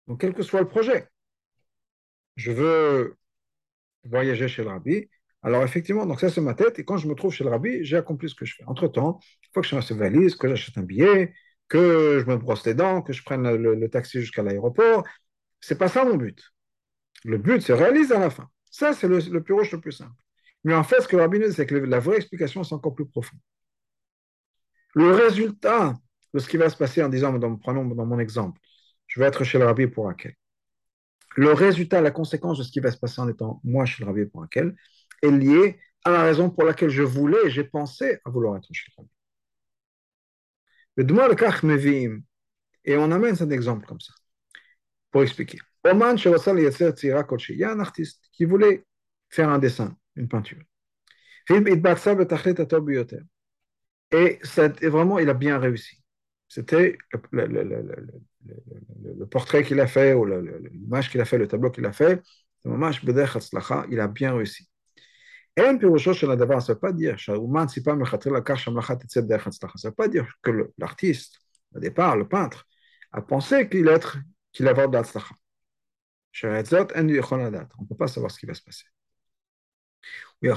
[0.07, 1.09] Donc, quel que soit le projet.
[2.37, 3.17] Je veux
[4.05, 5.09] voyager chez le rabbi.
[5.43, 6.79] Alors, effectivement, donc ça, c'est ma tête.
[6.79, 8.65] Et quand je me trouve chez le rabbi, j'ai accompli ce que je fais.
[8.67, 11.35] Entre-temps, il faut que je fasse une valise, que j'achète un billet,
[11.69, 15.05] que je me brosse les dents, que je prenne le, taxi jusqu'à l'aéroport.
[15.61, 16.43] C'est pas ça mon but.
[17.25, 18.49] Le but, c'est réaliser à la fin.
[18.71, 20.13] Ça, c'est le, plus roche, le plus simple.
[20.65, 22.75] Mais en fait, ce que le rabbi nous dit, c'est que la vraie explication, c'est
[22.75, 23.37] encore plus profond.
[24.95, 25.95] Le résultat
[26.35, 28.61] de ce qui va se passer en disant, prenons dans mon exemple,
[29.07, 30.35] je vais être chez le rabbi pour laquelle.
[31.37, 34.09] Le résultat, la conséquence de ce qui va se passer en étant moi chez le
[34.09, 34.75] rabbi pour laquelle
[35.23, 38.77] est lié à la raison pour laquelle je voulais, j'ai pensé à vouloir être le
[38.97, 39.11] rabbi.
[42.85, 44.13] Et on amène un exemple comme ça
[45.11, 45.59] pour expliquer.
[45.85, 48.85] Oman il y a un artiste qui voulait
[49.29, 50.63] faire un dessin, une peinture.
[54.13, 54.39] Et
[54.89, 56.03] vraiment, il a bien réussi.
[56.49, 56.99] C'était
[57.31, 62.21] le, portrait qu'il a fait, ou l'image qu'il a fait, le tableau qu'il a fait.
[62.65, 64.70] Il a bien réussi.
[65.57, 67.39] Ça ne veut pas dire ça
[69.89, 71.41] veut pas dire que l'artiste,
[71.75, 72.67] au départ, le peintre,
[73.13, 73.89] a pensé qu'il
[74.53, 75.35] qu'il avait de l'Atzlacha.
[76.45, 78.85] On ne peut pas savoir ce qui va se passer.
[80.43, 80.51] Il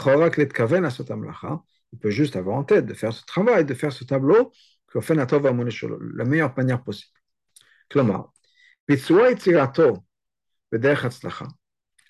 [2.00, 4.52] peut juste avoir en tête de faire ce travail, de faire ce tableau
[4.94, 7.20] la meilleure manière possible.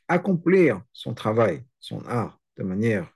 [0.08, 3.12] accomplir son travail, son art de manière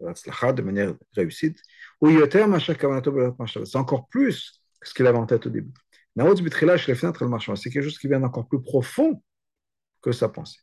[0.00, 1.58] de manière réussite,
[2.02, 5.72] c'est encore plus que ce qu'il avait en tête au début.
[6.16, 9.22] C'est quelque chose qui vient encore plus profond
[10.02, 10.60] que sa pensée.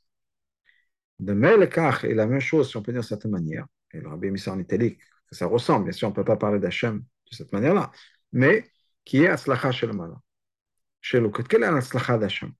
[1.20, 1.62] De même,
[2.04, 4.48] et la même chose, si on peut dire de certaine manière, et le rabbi mis
[4.48, 7.52] en italique, que ça ressemble, bien sûr, on ne peut pas parler d'Hachem de cette
[7.52, 7.92] manière-là,
[8.32, 8.70] mais
[9.06, 10.22] qui est Aslacha chez le malin.
[11.02, 12.54] Chez le quel est l'Aslacha d'Hachem?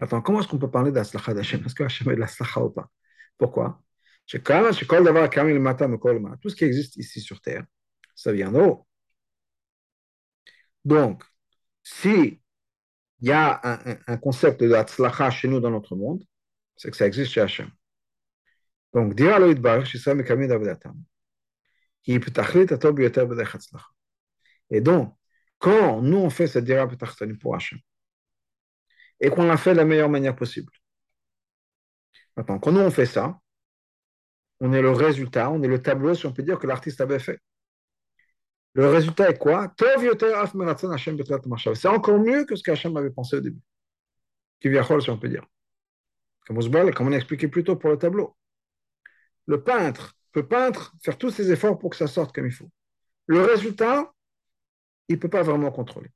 [0.00, 2.70] Attends, comment est-ce qu'on peut parler d'Aslacha d'Hachem Est-ce que Hachem est de l'Aslacha ou
[2.70, 2.88] pas?
[3.36, 3.82] Pourquoi?
[4.26, 7.64] Tout ce qui existe ici sur Terre,
[8.14, 8.86] ça vient d'en haut.
[10.84, 11.24] Donc,
[11.82, 12.40] si
[13.20, 13.60] il y a
[14.06, 16.22] un, concept de Aslacha chez nous dans notre monde,
[16.76, 17.70] c'est que ça existe chez Hachem.
[18.92, 21.02] Donc, dire à l'Oïdbar, chez ça, Mekamid Avdatam.
[24.70, 25.16] Et donc,
[25.58, 26.88] quand nous on fait cette dira
[27.40, 27.78] pour Hachem,
[29.20, 30.72] et qu'on l'a fait de la meilleure manière possible.
[32.36, 33.38] Maintenant, quand nous on fait ça,
[34.60, 37.18] on est le résultat, on est le tableau, si on peut dire, que l'artiste avait
[37.18, 37.40] fait.
[38.74, 39.72] Le résultat est quoi?
[41.74, 43.60] C'est encore mieux que ce qu'Hachem avait pensé au début.
[44.62, 45.44] Vient si on peut dire.
[46.46, 48.36] Comme on a expliqué plus tôt pour le tableau.
[49.46, 52.70] Le peintre, peut peindre, faire tous ses efforts pour que ça sorte comme il faut.
[53.26, 54.12] Le résultat,
[55.08, 56.10] il ne peut pas vraiment contrôler.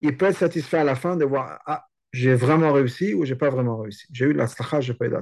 [0.00, 3.36] Il peut être satisfait à la fin de voir Ah, j'ai vraiment réussi ou j'ai
[3.36, 4.06] pas vraiment réussi.
[4.12, 5.16] J'ai eu de la je j'ai pas eu de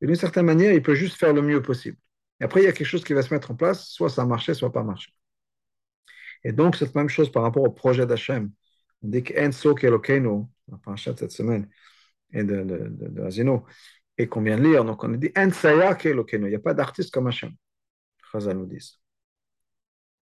[0.00, 1.96] Et d'une certaine manière, il peut juste faire le mieux possible.
[2.40, 4.22] Et après, il y a quelque chose qui va se mettre en place, soit ça
[4.22, 5.12] a marché, soit pas marché.
[6.44, 8.50] Et donc, cette même chose par rapport au projet d'Hachem.
[9.02, 11.68] On dit qu'Enso Kelokeno, la paracha de cette semaine,
[12.32, 13.66] et de, de, de, de Azino,
[14.18, 17.26] et qu'on vient de lire, donc on dit Ensaya Il n'y a pas d'artiste comme
[17.26, 17.52] Hachem.
[18.30, 18.98] Chazal nous dit.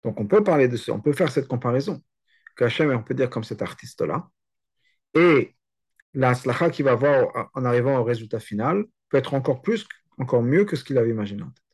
[0.05, 2.03] Donc on peut parler de ça, on peut faire cette comparaison.
[2.57, 4.29] Qu'Hachem, on peut dire comme cet artiste-là.
[5.15, 5.55] Et
[6.15, 9.87] la slacha qu'il va avoir en arrivant au résultat final peut être encore plus,
[10.19, 11.65] encore mieux que ce qu'il avait imaginé en tête.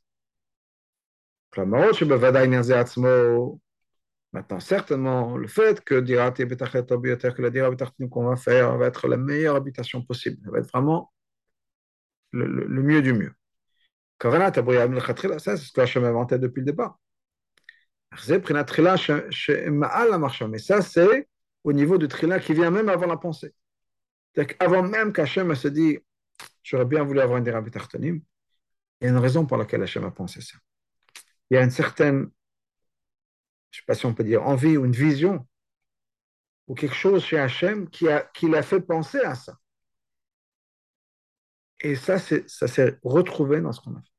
[4.32, 7.70] Maintenant, certainement, le fait que que la dira
[8.10, 11.12] qu'on va faire va être la meilleure habitation possible, ça va être vraiment
[12.32, 13.32] le, le, mieux du mieux.
[14.22, 16.98] Ça, c'est ce que Hachem a inventé depuis le départ.
[20.48, 21.28] Mais ça, c'est
[21.64, 23.54] au niveau du trila qui vient même avant la pensée.
[24.58, 25.98] Avant même qu'Hachem se dit
[26.62, 27.62] J'aurais bien voulu avoir une dira
[29.02, 30.58] il y a une raison pour laquelle Hachem a pensé ça.
[31.50, 32.30] Il y a une certaine
[33.70, 35.46] je ne sais pas si on peut dire envie ou une vision,
[36.66, 39.58] ou quelque chose chez Hachem qui, a, qui l'a fait penser à ça.
[41.80, 44.10] Et ça, c'est, ça s'est retrouvé dans ce qu'on a fait.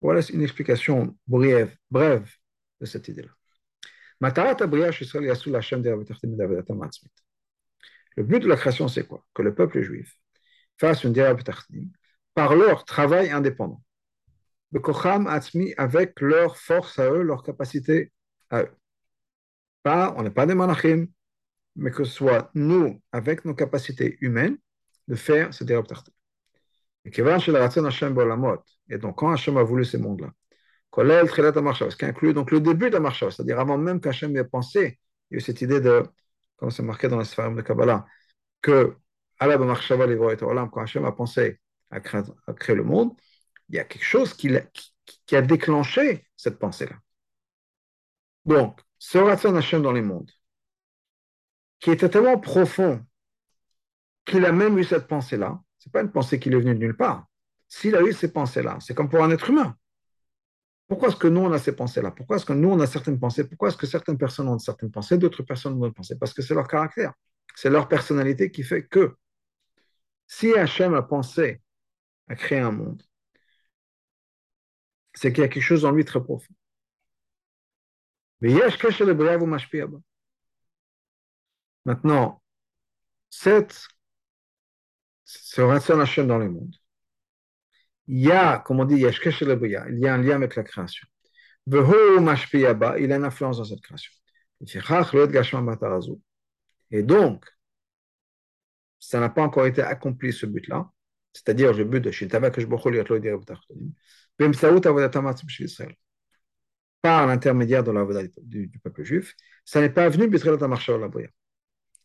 [0.00, 2.30] Voilà une explication brève, brève
[2.80, 3.32] de cette idée-là.
[8.16, 9.24] Le but de la création, c'est quoi?
[9.34, 10.16] Que le peuple juif
[10.78, 11.12] fasse une
[12.34, 13.82] par leur travail indépendant.
[15.76, 18.12] Avec leur force à eux, leur capacité
[18.50, 18.70] à eux.
[19.82, 21.06] Pas, on n'est pas des malachim,
[21.76, 24.56] mais que ce soit nous, avec nos capacités humaines,
[25.08, 25.64] de faire ce
[27.04, 27.10] Et
[28.88, 30.32] Et donc, quand Hachem a voulu ces mondes-là,
[30.94, 34.98] ce qui inclut donc le début de la marche, c'est-à-dire avant même qu'Hachem ait pensé,
[35.30, 36.02] il y a eu cette idée de,
[36.56, 38.06] comme c'est marqué dans la sphère de Kabbalah,
[38.60, 38.96] que
[39.38, 43.12] quand Hachem a pensé à créer, le monde,
[43.68, 46.96] il y a quelque chose qui, a déclenché cette pensée-là.
[48.44, 50.30] Donc, ce Ratson Hashem dans les mondes,
[51.80, 53.04] qui était tellement profond
[54.24, 56.78] qu'il a même eu cette pensée-là, ce n'est pas une pensée qui est venue de
[56.78, 57.26] nulle part.
[57.68, 59.76] S'il a eu ces pensées-là, c'est comme pour un être humain.
[60.92, 62.10] Pourquoi est-ce que nous, on a ces pensées-là?
[62.10, 63.48] Pourquoi est-ce que nous, on a certaines pensées?
[63.48, 66.18] Pourquoi est-ce que certaines personnes ont certaines pensées, d'autres personnes ont d'autres pensées?
[66.18, 67.14] Parce que c'est leur caractère,
[67.54, 69.16] c'est leur personnalité qui fait que
[70.26, 71.62] si Hachem a pensé
[72.28, 73.02] à créer un monde,
[75.14, 76.52] c'est qu'il y a quelque chose en lui très profond.
[81.86, 82.42] Maintenant,
[83.30, 83.88] cette,
[85.24, 86.76] ce Ratson Hashem dans le monde,
[88.06, 91.06] il y a, comme on dit, il y a un lien avec la création.
[91.66, 94.12] Il a une influence dans cette création.
[96.90, 97.44] Et donc,
[98.98, 100.90] ça n'a pas encore été accompli ce but-là,
[101.32, 102.10] c'est-à-dire le but de
[107.00, 108.04] par l'intermédiaire de la
[108.42, 109.34] du, du peuple juif,
[109.64, 110.30] ça n'est pas venu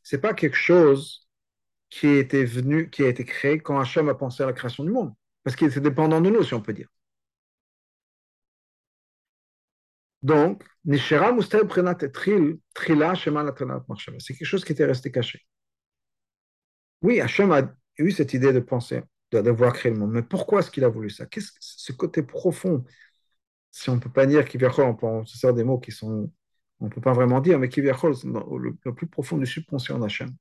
[0.04, 1.30] Ce n'est pas quelque chose
[1.90, 4.90] qui, était venu, qui a été créé quand Hachem a pensé à la création du
[4.90, 5.14] monde,
[5.48, 6.90] parce qu'il était dépendant de nous, si on peut dire.
[10.22, 11.08] Donc, c'est
[14.34, 15.46] quelque chose qui était resté caché.
[17.02, 17.62] Oui, Hachem a
[17.98, 20.12] eu cette idée de penser de devoir créer le monde.
[20.12, 21.26] Mais pourquoi est-ce qu'il a voulu ça?
[21.26, 22.84] Qu'est-ce ce côté profond
[23.72, 26.30] Si on ne peut pas dire qu'il on, on se sert des mots qui sont,
[26.82, 30.36] on ne peut pas vraiment dire, mais qui le, le plus profond du subconscient d'Hachem.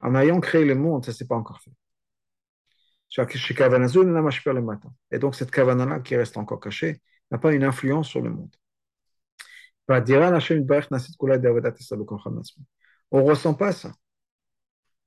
[0.00, 1.72] En ayant créé le monde, ça ne s'est pas encore fait.
[5.10, 8.54] Et donc cette kavana-là qui reste encore cachée n'a pas une influence sur le monde.
[13.10, 13.92] On ne ressent pas ça.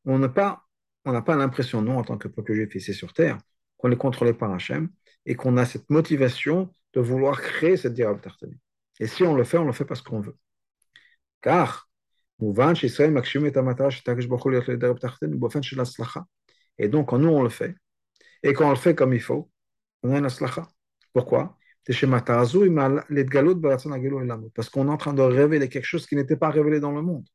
[0.06, 0.62] On n'a pas
[1.04, 3.38] pas l'impression, nous, en tant que peuple juif ici sur terre,
[3.78, 4.90] qu'on est contrôlé par Hachem
[5.26, 8.58] et qu'on a cette motivation de vouloir créer cette dirav tartani.
[9.00, 10.38] Et si on le fait, on le fait parce qu'on veut.
[11.42, 11.90] Car,
[12.38, 12.46] et
[16.90, 17.76] donc, quand nous, on le fait,
[18.46, 19.50] et quand on le fait comme il faut,
[20.04, 20.68] on a une aslacha.
[21.14, 21.58] Pourquoi?
[21.88, 22.00] Parce
[24.70, 27.28] qu'on est en train de révéler quelque chose qui n'était pas révélé dans le monde.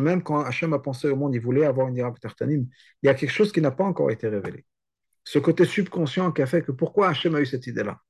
[0.00, 2.14] Même quand Hachem a pensé au monde, il voulait avoir une ira
[2.48, 2.68] il
[3.02, 4.64] y a quelque chose qui n'a pas encore été révélé.
[5.24, 8.00] Ce côté subconscient qui a fait que pourquoi Hachem a eu cette idée-là?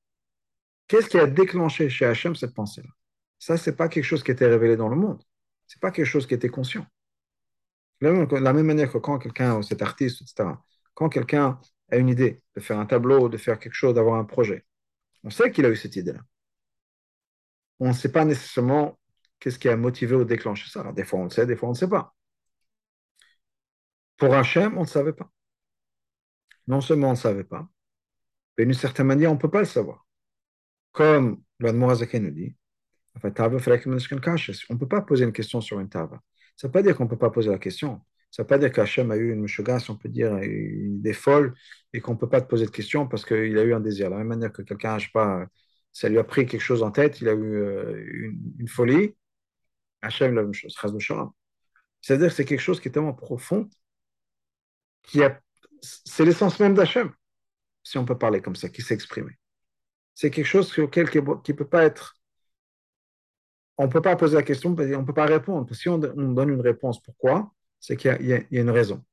[0.88, 2.90] Qu'est-ce qui a déclenché chez Hachem cette pensée-là?
[3.38, 5.22] Ça, ce n'est pas quelque chose qui était révélé dans le monde.
[5.66, 6.86] Ce n'est pas quelque chose qui était conscient.
[8.00, 10.50] De la même manière que quand quelqu'un, cet artiste, etc.,
[10.94, 14.24] quand quelqu'un a une idée de faire un tableau, de faire quelque chose, d'avoir un
[14.24, 14.64] projet,
[15.24, 16.20] on sait qu'il a eu cette idée-là.
[17.80, 18.98] On ne sait pas nécessairement
[19.42, 21.72] Qu'est-ce qui a motivé ou déclenché ça Des fois, on le sait, des fois, on
[21.72, 22.14] ne sait pas.
[24.16, 25.32] Pour Hachem, on ne savait pas.
[26.68, 27.68] Non seulement on ne savait pas,
[28.56, 30.06] mais d'une certaine manière, on ne peut pas le savoir.
[30.92, 32.54] Comme l'Admorazake nous dit,
[33.16, 36.22] on ne peut pas poser une question sur une tava.
[36.54, 38.00] Ça ne veut pas dire qu'on ne peut pas poser la question.
[38.32, 40.96] Ça ne veut pas dire qu'Hachem a eu une meshuga, si on peut dire, une
[40.96, 41.54] idée folle,
[41.92, 44.06] et qu'on ne peut pas te poser de questions parce qu'il a eu un désir.
[44.06, 45.46] De la même manière que quelqu'un, je sais pas,
[45.92, 49.14] ça lui a pris quelque chose en tête, il a eu euh, une, une, folie.
[50.00, 50.74] Hachem, la même chose,
[52.00, 53.68] C'est-à-dire que c'est quelque chose qui est tellement profond,
[55.02, 55.40] qui a,
[55.82, 57.12] c'est l'essence même d'Hachem,
[57.82, 58.98] si on peut parler comme ça, qui s'est.
[60.14, 62.16] C'est quelque chose auquel qui ne peut pas être
[63.78, 65.74] on ne peut pas poser la question, on ne peut pas répondre.
[65.74, 67.52] Si on, donne une réponse, pourquoi?
[67.82, 69.04] C'est qu'il y, a une raison.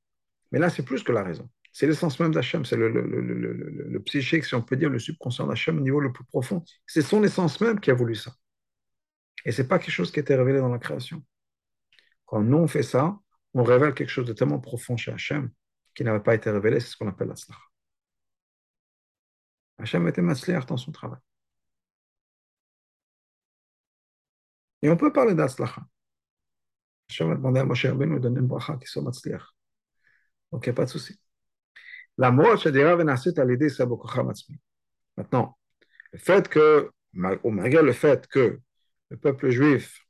[0.51, 1.49] Mais là, c'est plus que la raison.
[1.72, 5.82] C'est l'essence même d'Hachem, c'est le, psychique, si on peut dire, le subconscient d'Hachem au
[5.82, 6.63] niveau le plus profond.
[6.86, 8.32] C'est son essence même qui a voulu ça.
[9.43, 11.24] Et ce n'est pas quelque chose qui a été révélé dans la création.
[12.26, 13.17] Quand nous, on fait ça,
[13.55, 15.49] on révèle quelque chose de tellement profond chez Hachem
[15.95, 17.57] qui n'avait pas été révélé, c'est ce qu'on appelle l'Aslach.
[19.80, 21.20] Hachem était matzliach dans son travail.
[24.82, 25.82] Et on peut parler d'Aslacha.
[27.10, 29.43] Je vais demander à Moshe Rabbeinu de donner une bracha qui soit matzliach.
[30.51, 31.20] Donc, il n'y a pas de souci.
[32.18, 33.86] La mort, je dirais, à l'idée, c'est
[35.18, 35.57] Maintenant,
[36.12, 38.60] le fait que, malgré le fait que
[39.10, 40.05] le peuple juif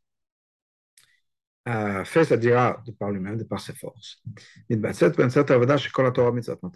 [1.66, 4.22] a fait sa dira de par lui-même, de par ses forces.
[4.70, 5.22] Maintenant,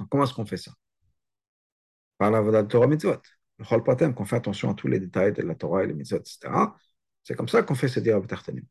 [0.10, 0.72] comment est-ce qu'on fait ça?
[2.18, 3.22] Par la de Torah mitzvot.
[3.60, 5.94] Le chol patem, qu'on fait attention à tous les détails de la Torah et les
[5.94, 6.50] mitzvot, etc.
[7.24, 8.66] C'est comme ça qu'on fait ce dire Tartanim.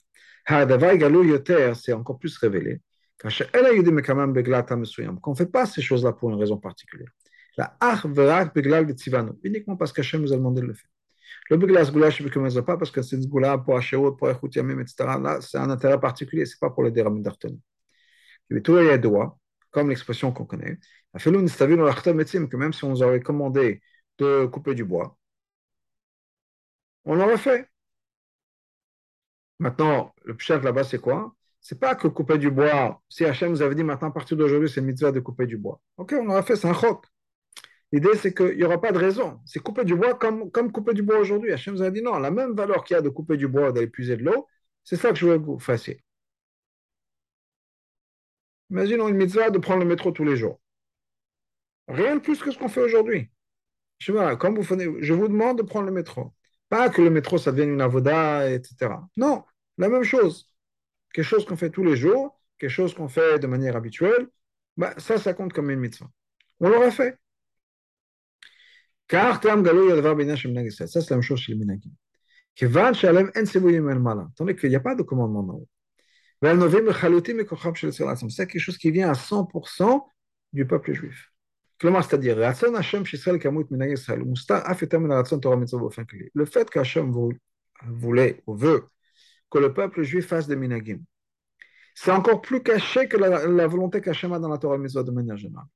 [0.47, 2.81] C'est encore plus révélé.
[3.19, 3.33] Qu'on ne
[5.37, 7.11] fait pas ces choses-là pour une raison particulière.
[7.57, 7.77] La
[9.45, 10.89] uniquement parce qu'Hachem nous a demandé de le faire.
[11.51, 14.55] Le Beglas Goula, je ne pas parce que c'est une Goula pour Hachéot, pour Echut
[14.55, 15.19] Yamim, etc.
[15.21, 17.59] Là, c'est un intérêt particulier, ce n'est pas pour le Déram d'Artanim.
[18.65, 19.39] Tout est droit,
[19.71, 20.79] comme l'expression qu'on connaît.
[21.15, 23.83] Que même si on nous aurait commandé
[24.19, 25.17] de couper du bois,
[27.05, 27.69] on l'aurait fait.
[29.63, 31.37] Maintenant, le pshat là-bas, c'est quoi?
[31.61, 33.01] C'est pas que couper du bois.
[33.09, 35.81] Si Hachem nous avait dit maintenant, à partir d'aujourd'hui, c'est mitzvah de couper du bois.
[35.99, 37.07] Ok, on aura fait, c'est un chok.
[37.93, 39.39] L'idée, c'est qu'il n'y aura pas de raison.
[39.45, 41.53] C'est couper du bois comme, comme couper du bois aujourd'hui.
[41.53, 43.71] Hachem nous a dit non, la même valeur qu'il y a de couper du bois,
[43.71, 44.49] d'aller puiser de l'eau,
[44.83, 46.03] c'est ça que je veux que vous fassiez.
[48.71, 50.61] Imaginons une mitzvah de prendre le métro tous les jours.
[51.87, 53.31] Rien de plus que ce qu'on fait aujourd'hui.
[53.99, 56.33] Je, vous je vous demande de prendre le métro.
[56.69, 58.95] Pas que le métro, ça devienne une avoda, etc.
[59.17, 59.45] Non,
[59.79, 60.51] la même chose.
[61.13, 64.29] Quelque chose qu'on fait tous les jours, quelque chose qu'on fait de manière habituelle,
[64.77, 66.11] bah, ça, ça compte comme une mitzvah.
[66.61, 67.19] On l'aura fait.
[69.09, 69.51] Car ça,
[70.87, 71.91] c'est la même chose chez les minagim.
[74.37, 75.67] Tandis qu'il n'y a pas de commandement dans
[78.29, 80.05] C'est quelque chose qui vient à 100%
[80.53, 81.31] du peuple juif.
[81.81, 82.37] c'est-à-dire,
[86.35, 87.13] le fait qu'Hachem
[87.87, 88.89] voulait ou veut
[89.53, 91.05] que le peuple juif fasse des minagim.
[91.95, 95.67] C'est encore plus caché que la, volonté qu'Hachem dans la Torah Mitzvah de manière générale.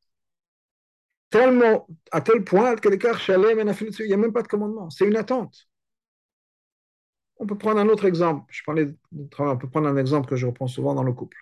[1.29, 4.89] Tellement, à tel point qu'il n'y a même pas de commandement.
[4.89, 5.69] C'est une attente.
[7.37, 8.47] On peut prendre un autre exemple.
[8.49, 11.37] Je parlais on peut prendre un exemple que je reprends souvent dans le couple.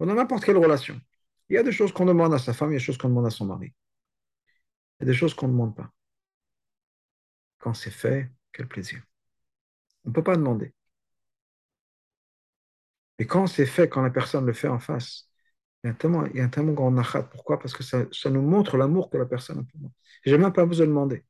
[0.00, 1.00] Dans n'importe quelle relation.
[1.48, 2.98] Il y a des choses qu'on demande à sa femme, il y a des choses
[2.98, 3.72] qu'on demande à son mari.
[4.98, 5.92] Il y a des choses qu'on ne demande pas.
[7.58, 9.00] Quand c'est fait, quel plaisir.
[10.04, 10.72] On ne peut pas demander.
[13.18, 15.28] Mais quand c'est fait, quand la personne le fait en face,
[15.84, 17.22] il y a tellement, il y a grand nachat.
[17.24, 17.58] Pourquoi?
[17.58, 19.90] Parce que ça, ça, nous montre l'amour que la personne a pour moi.
[20.24, 21.24] Je n'ai même pas besoin de demander.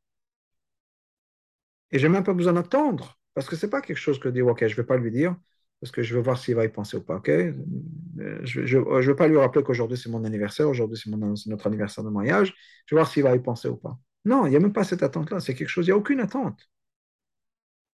[1.90, 3.18] Et je n'ai même pas besoin d'attendre.
[3.34, 5.10] Parce que ce n'est pas quelque chose que je OK, je ne vais pas lui
[5.10, 5.36] dire,
[5.80, 7.16] parce que je veux voir s'il va y penser ou pas.
[7.16, 7.28] OK?
[7.28, 12.10] Je ne veux pas lui rappeler qu'aujourd'hui, c'est mon anniversaire, aujourd'hui, c'est notre anniversaire de
[12.10, 12.54] mariage.
[12.86, 13.98] Je veux voir s'il va y penser ou pas.
[14.24, 15.40] Non, il n'y a même pas cette attente-là.
[15.40, 16.68] C'est quelque chose, il n'y a aucune attente.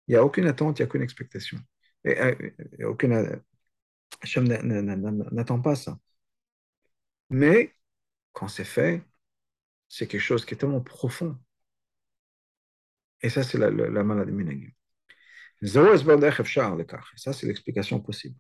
[0.09, 1.59] Il n'y a aucune attente, il n'y a aucune expectation.
[2.05, 2.17] Et,
[2.79, 3.41] et, aucune,
[4.23, 4.47] Hachem
[5.33, 5.99] n'attend pas ça.
[7.31, 7.75] Mais
[8.33, 9.03] quand c'est fait,
[9.89, 11.39] c'est quelque chose qui est tellement profond.
[13.23, 14.71] Et ça, c'est la, la, maladie minagim.
[15.63, 18.37] Ça, c'est l'explication possible.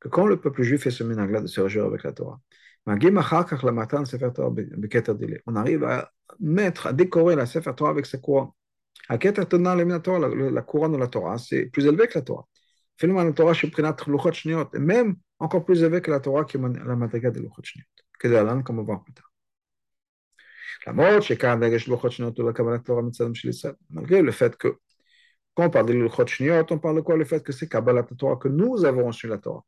[0.00, 2.40] Que quand le peuple juif fait ce minag-là de se réjouir avec la Torah,
[2.86, 2.92] on
[5.56, 8.50] arrive à mettre, à décorer la Sefer Torah avec sa couronne.
[9.08, 9.18] La
[10.62, 12.46] couronne de la Torah, c'est plus élevé que la Torah.
[12.96, 17.30] Finalement, la Torah, c'est même encore plus élevé que la Torah qui est la madriga
[17.30, 17.84] de Luchot Shniot.
[18.18, 19.30] Que de la comme on va voir plus tard.
[23.90, 24.78] Malgré le fait que,
[25.54, 28.04] quand on parle de Luchot Shniot, on parle de quoi Le fait que c'est Kabbalat
[28.16, 29.64] Torah, que nous avons reçu la Torah.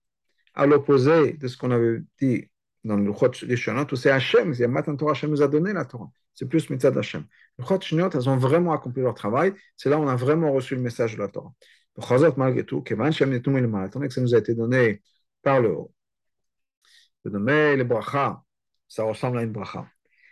[0.55, 2.49] À l'opposé de ce qu'on avait dit
[2.85, 5.85] dans le Luchot Shniot, où c'est Hachem, c'est Matan Torah, Hachem nous a donné la
[5.85, 7.25] Torah c'est plus mitzvah d'Hachem.
[7.59, 9.55] Les Chot elles ont vraiment accompli leur travail.
[9.77, 11.53] C'est là où on a vraiment reçu le message de la Torah.
[12.37, 15.03] malgré tout, que ça nous a été donné
[15.43, 15.93] par le haut.
[17.25, 18.43] De nommer les bracha,
[18.89, 19.87] ça ressemble à une bracha.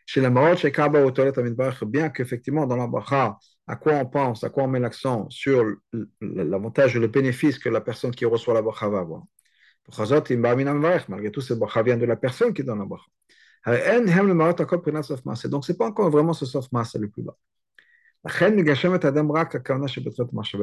[0.04, 4.44] Chez la marot, chez Kaba ou bien qu'effectivement dans la bracha, à quoi on pense,
[4.44, 5.64] à quoi on met l'accent sur
[6.20, 9.22] l'avantage et le bénéfice que la personne qui reçoit la bracha va avoir.
[11.08, 13.06] Malgré tout, cette bracha vient de la personne qui donne la bracha.
[13.64, 17.36] Donc, ce n'est pas encore vraiment ce soft mass le plus bas.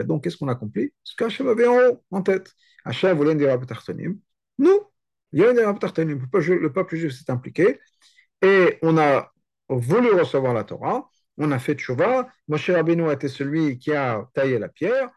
[0.04, 2.54] Donc, qu'est-ce qu'on accomplit Ce qu'Hachem avait en haut, en tête.
[2.86, 3.60] Hachem voulait dire
[4.58, 4.80] Nous,
[5.32, 7.80] il y a une Le peuple juif s'est impliqué
[8.42, 9.32] et on a
[9.70, 11.10] voulu recevoir la Torah.
[11.38, 12.28] On a fait Tchouva.
[12.48, 15.10] Moshe Rabbeinu a été celui qui a taillé la pierre.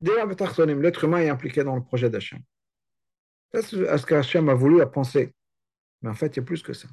[0.00, 2.40] L'être humain est impliqué dans le projet d'Hachem.
[3.52, 5.34] C'est ce qu'Hachem a voulu à penser.
[6.02, 6.88] Mais en fait, il y a plus que ça.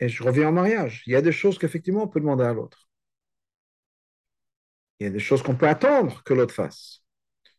[0.00, 1.02] Et je reviens au mariage.
[1.06, 2.88] Il y a des choses qu'effectivement on peut demander à l'autre.
[5.00, 7.02] Il y a des choses qu'on peut attendre que l'autre fasse.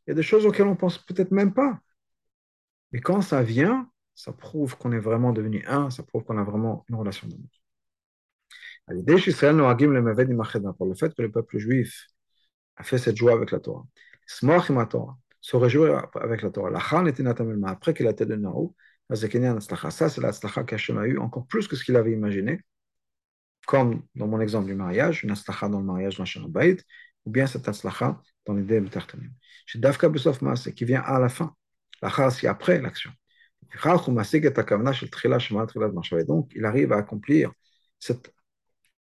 [0.06, 1.80] Il y a des choses auxquelles on pense peut-être même pas.
[2.92, 6.44] Mais quand ça vient, ça prouve qu'on est vraiment devenu un, ça prouve qu'on a
[6.44, 7.50] vraiment une relation d'amour.
[10.78, 12.08] Pour le fait que le peuple juif
[12.76, 13.86] a fait cette joie avec la Torah,
[15.42, 16.70] se réjouir avec la Torah,
[17.68, 18.74] après qu'il a été donné en
[19.12, 22.62] ça, c'est la slacha qu'Hachem a eu encore plus que ce qu'il avait imaginé,
[23.66, 26.78] comme dans mon exemple du mariage, une slacha dans le mariage dans Shanabait,
[27.26, 29.32] ou bien cette slacha dans l'idée de Tartanim.
[29.66, 31.56] C'est Dafka Besof Maase qui vient à la fin.
[32.02, 33.12] L'achar, c'est après l'action.
[36.28, 37.52] Donc, il arrive à accomplir
[38.00, 38.34] cette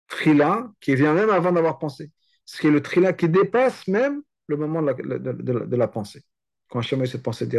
[0.08, 2.10] trila qui vient même avant d'avoir pensé.
[2.44, 6.22] Ce qui est le trila qui dépasse même le moment de la, pensée.
[6.68, 7.58] Quand Hachem a eu cette pensée de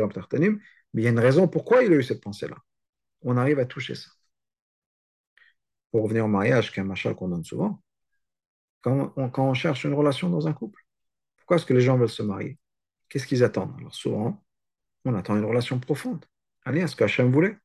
[0.94, 2.58] mais il y a une raison pourquoi il a eu cette pensée-là.
[3.22, 4.10] On arrive à toucher ça.
[5.92, 7.82] Pour revenir au mariage, qui est un machal qu'on donne souvent,
[8.82, 10.82] quand on, cherche une relation dans un couple,
[11.38, 12.58] pourquoi est-ce que les gens veulent se marier?
[13.10, 13.76] Qu'est-ce qu'ils attendent?
[13.78, 14.44] Alors souvent,
[15.06, 16.26] on attend une relation profonde.
[16.64, 17.58] Allez, à ce qu'Hachem voulait.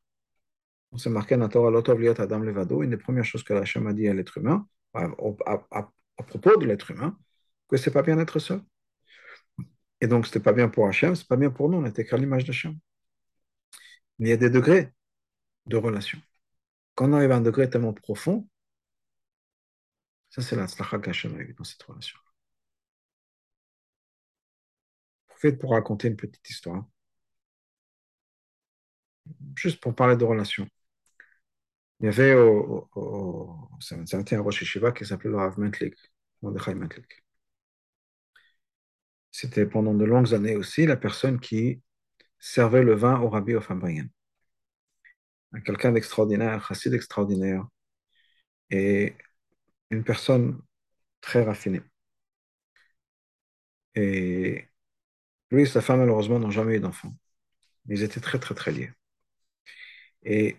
[0.93, 1.71] On s'est marqué dans Torah,
[2.19, 5.09] Adam Levado, une des premières choses que Hachem a dit à l'être humain, à,
[6.27, 7.19] propos de l'être humain,
[7.69, 8.61] que c'est pas bien d'être seul.
[10.01, 12.05] Et donc, ce n'était pas bien pour Hachem, c'est pas bien pour nous, on était
[12.07, 12.79] qu'à l'image d'Hachem.
[14.19, 14.93] Mais il y a des degrés
[15.67, 16.21] de relation.
[16.97, 18.49] Quand on arrive à un degré tellement profond,
[20.31, 22.19] ça c'est la tzlacha qu'Hachem a eu dans cette relation.
[25.29, 26.85] Profite pour raconter une petite histoire.
[29.57, 30.69] Juste pour parler de relation.
[32.01, 35.95] Il y avait au, au, un Rosh qui s'appelait le Rav Mentlik,
[36.43, 37.26] Mordechai Mentlik.
[39.39, 41.83] C'était pendant de longues années aussi la personne qui
[42.39, 44.07] servait le vin au rabbi au Fambrien.
[45.67, 47.67] Quelqu'un d'extraordinaire, un chassid extraordinaire
[48.71, 49.15] et
[49.91, 50.61] une personne
[51.21, 51.83] très raffinée.
[53.97, 54.69] Et
[55.51, 57.15] lui et sa femme, malheureusement, n'ont jamais eu d'enfant.
[57.89, 58.93] Ils étaient très, très, très liés.
[60.25, 60.57] Et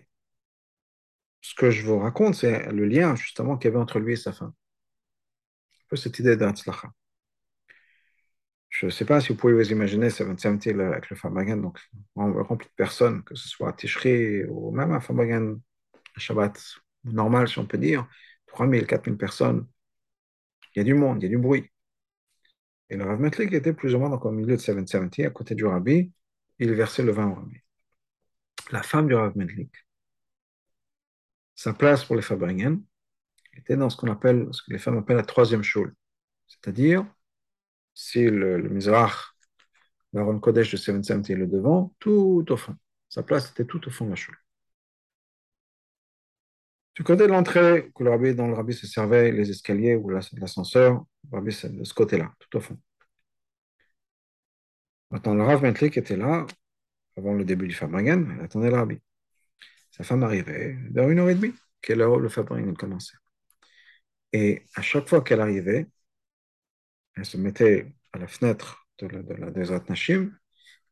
[1.40, 4.16] ce que je vous raconte, c'est le lien, justement, qu'il y avait entre lui et
[4.16, 4.52] sa femme.
[5.82, 6.92] Un peu cette idée d'Atzlacha.
[8.78, 11.80] Je ne sais pas si vous pouvez vous imaginer 770 avec le Fabagan, donc
[12.14, 15.56] rempli de personnes, que ce soit à Tishri ou même à Fabagan,
[16.14, 16.56] à Shabbat
[17.02, 18.06] normal, si on peut dire,
[18.46, 19.66] 3000, 4000 personnes.
[20.76, 21.68] Il y a du monde, il y a du bruit.
[22.88, 25.56] Et le Rav Metlik était plus ou moins dans le milieu de 770, à côté
[25.56, 26.12] du Rabbi,
[26.60, 27.56] il versait le vin au Rabbi.
[28.70, 29.72] La femme du Rav Metlik,
[31.56, 32.80] sa place pour les Fabrigen
[33.54, 35.96] était dans ce qu'on appelle, ce que les femmes appellent la troisième choule,
[36.46, 37.04] c'est-à-dire
[37.98, 39.34] si le, le Mizrach,
[40.12, 42.76] l'Aaron Kodesh de 770 est le devant, tout au fond.
[43.08, 44.36] Sa place était tout au fond de la choule.
[46.94, 50.10] Du côté de l'entrée, que le rabbi, dont le rabbi se servait, les escaliers ou
[50.10, 52.78] l'ascenseur, le rabbi c'est de ce côté-là, tout au fond.
[55.10, 56.46] Maintenant, le Rav qui était là,
[57.16, 58.98] avant le début du Fabrigen, il attendait le rabbi.
[59.90, 63.16] Sa femme arrivait vers une heure et demie, quelle heure le Fabrigen commençait.
[64.32, 65.88] Et à chaque fois qu'elle arrivait,
[67.18, 70.32] elle se mettait à la fenêtre de la, de la Desert Nashim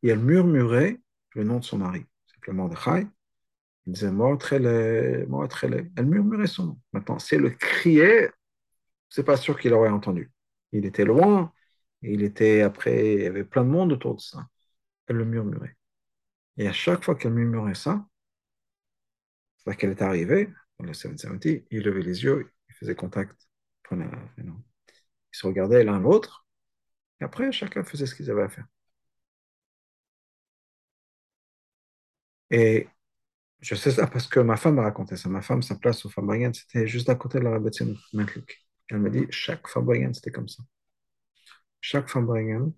[0.03, 0.99] et elle murmurait
[1.33, 3.07] le nom de son mari, simplement de Chai.
[3.85, 5.89] Il disait Moatrele, Moatrele.
[5.95, 6.79] Elle murmurait son nom.
[6.91, 8.29] Maintenant, si elle le criait,
[9.09, 10.31] c'est pas sûr qu'il aurait entendu.
[10.73, 11.53] Il était loin,
[12.01, 14.45] il était après, il y avait plein de monde autour de ça.
[15.07, 15.77] Elle le murmurait.
[16.57, 18.05] Et à chaque fois qu'elle murmurait ça,
[19.57, 20.49] c'est qu'elle est arrivée,
[20.79, 23.47] dans le 770, il levait les yeux, il faisait contact,
[23.83, 24.09] prenait,
[25.33, 26.45] ils se regardaient l'un l'autre,
[27.21, 28.67] et après, chacun faisait ce qu'ils avaient à faire.
[32.49, 32.87] Et
[33.61, 35.29] je sais ça parce que ma femme m'a raconté ça.
[35.29, 38.67] Ma femme, sa place au Fabrienne, c'était juste à côté de la Rabbetzin Mentlik.
[38.89, 40.63] Elle me dit, chaque Fabrienne, c'était comme ça.
[41.81, 42.71] chaque Brengen,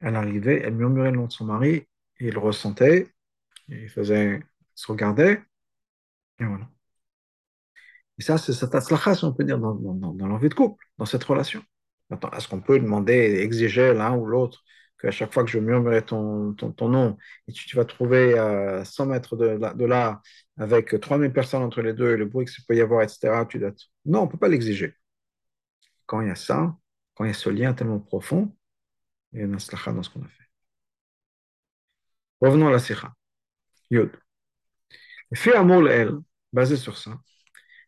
[0.00, 1.86] elle arrivait, elle murmurait le nom de son mari,
[2.18, 3.08] et il ressentait,
[3.68, 4.42] il faisait,
[4.74, 5.42] se regardait,
[6.40, 6.68] et voilà.
[8.18, 9.74] Et ça, c'est cette atzlacha, si on peut dire, dans,
[10.18, 11.62] l'envie de couple, dans cette relation.
[12.10, 14.62] Maintenant, est-ce qu'on peut demander, exiger l'un ou l'autre
[15.00, 17.16] qu'à chaque fois que je murmurerai ton, nom,
[17.48, 20.20] et tu, vas trouver à 100 mètres de, là,
[20.58, 23.72] avec 3000 personnes entre les deux, le bruit qu'il peut y avoir, etc., tu dois...
[24.04, 24.94] Non, on ne peut pas l'exiger.
[26.06, 26.76] Quand il y a ça,
[27.14, 28.54] quand il y a ce lien tellement profond,
[29.32, 30.48] il y a une aslacha dans ce qu'on a fait.
[32.40, 33.14] Revenons à la sikha.
[33.90, 34.10] Yod.
[35.34, 36.18] Fait amour elle,
[36.52, 37.18] basé sur ça,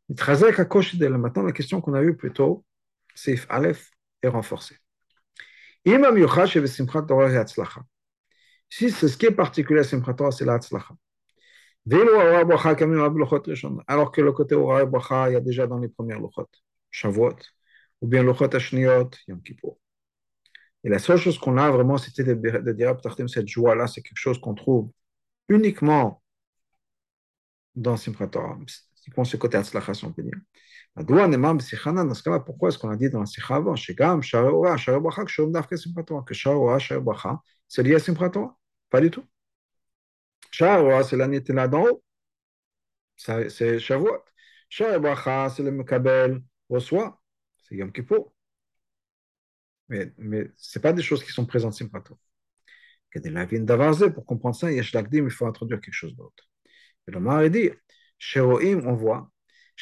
[0.09, 2.64] Maintenant, la question qu'on a eue plus tôt,
[3.14, 3.90] c'est Aleph,
[4.22, 4.76] est renforcée.
[8.68, 10.59] Si c'est ce qui est particulier à Simchat Torah, c'est la.
[13.86, 16.48] Alors que le côté Ora Bracha, il y a déjà dans les premières Lochot,
[16.90, 17.36] Shavuot,
[18.00, 19.76] ou bien Lochot Ashniot, Yom Kippur.
[20.82, 22.96] Et la seule chose qu'on a vraiment, c'était de, dire,
[23.28, 24.90] cette joie-là, c'est quelque chose qu'on trouve
[25.48, 26.22] uniquement
[27.74, 28.59] dans Simchat Torah.
[29.05, 30.38] Typiquement, ce côté Atzlacha, si on peut dire.
[32.46, 33.76] Pourquoi est-ce qu'on a dit dans la Sikha avant
[37.68, 37.98] c'est lié à
[38.88, 39.24] Pas du tout.
[40.50, 42.02] Sharoa, c'est l'année là d'en haut.
[43.16, 44.24] C'est Shavuot.
[44.70, 47.20] Sharoa, c'est le Mekabel, reçoit.
[47.59, 48.32] C'est Yom Kippur.
[49.90, 52.18] Mais, mais ce pas des choses qui sont présentes Simpratora.
[54.14, 56.48] Pour comprendre ça, il faut introduire quelque chose d'autre.
[57.07, 57.70] Et le dit
[58.26, 59.30] Sheroim, on voit,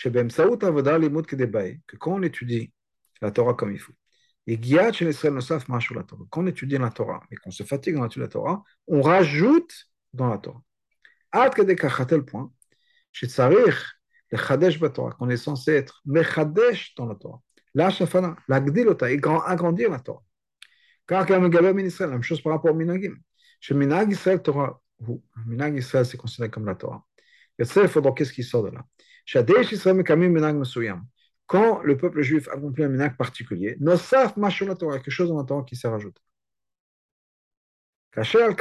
[0.03, 2.72] que quand on étudie
[3.20, 3.93] la Torah comme il faut,
[4.49, 8.64] et quand on étudie la Torah, mais qu'on se fatigue dans l'étude de la Torah,
[8.88, 9.72] on rajoute
[10.12, 10.61] dans la Torah.
[11.30, 12.53] À tel point,
[13.12, 13.93] chez Tsarir,
[14.32, 17.40] le Khadesh Torah, qu'on est censé être Mechadesh dans la Torah,
[17.74, 20.24] la Shafana, la Gdilota, et agrandir la Torah.
[21.07, 23.14] Car quand Megabé Israël, la même chose par rapport au Minagim.
[23.61, 24.82] Chez Minag Israël, Torah,
[25.47, 27.07] Minag Israël, c'est considéré comme la Torah.
[27.59, 28.85] Il faudra qu'est-ce qui sort de là?
[31.47, 35.45] Quand le peuple juif accomplit un minag particulier, nosaf la Torah, quelque chose dans la
[35.45, 36.21] Torah qui s'est rajouté.
[38.11, 38.55] Caché al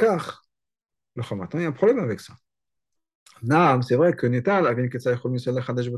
[1.14, 1.22] le
[1.54, 2.34] il y a un problème avec ça.
[3.42, 4.90] Naam, c'est vrai que Netal avait une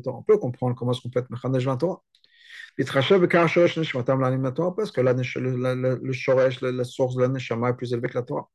[0.07, 2.03] On peut comprendre comment est-ce qu'on peut être Mechadesh la Torah.
[2.77, 2.91] Parce
[4.91, 8.51] que le shoresh, la source de la neshama est plus élevée que la Torah.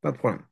[0.00, 0.42] Pas de problème.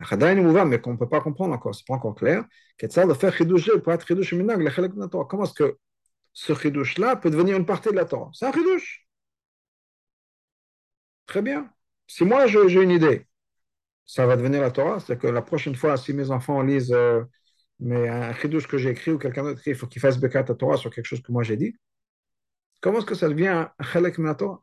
[0.00, 2.44] Mais qu'on ne peut pas comprendre encore, c'est pas encore clair.
[2.78, 5.78] Comment est-ce que
[6.32, 8.30] ce chidouche-là peut devenir une partie de la Torah?
[8.32, 9.06] C'est un chidouche.
[11.26, 11.70] Très bien.
[12.06, 13.26] Si moi j'ai une idée,
[14.06, 15.00] ça va devenir la Torah.
[15.00, 17.22] C'est que la prochaine fois, si mes enfants lisent euh,
[17.80, 20.40] mais un chidouche que j'ai écrit ou quelqu'un d'autre écrit, il faut qu'il fasse bekat
[20.40, 21.76] à Torah sur quelque chose que moi j'ai dit.
[22.80, 24.62] Comment est-ce que ça devient un chelek de Torah?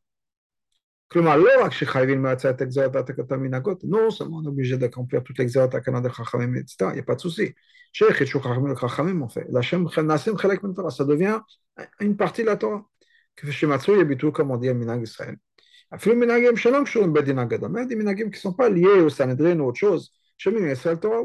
[3.30, 6.90] המנהגות, non seulement on est obligé d'accomplir toute l'exérat הקנה de חכמים, etc.
[6.90, 7.52] Il n'y a pas de souci.
[7.92, 11.38] שחידשו חכמים לחכמים מופיע, אלא שהם נעשים חלק מן התורה, ça devient
[12.00, 12.80] une partie de la Torah.
[13.36, 15.34] כפי שמצוי הביטוי כמודיע מנהג ישראל.
[15.94, 19.08] אפילו מנהגים שלא קשורים בדין הגדול, même des מנהגים qui ne sont pas liés au
[19.08, 21.18] Sanhedrin ou autre chose, שמנהג ישראל תורה.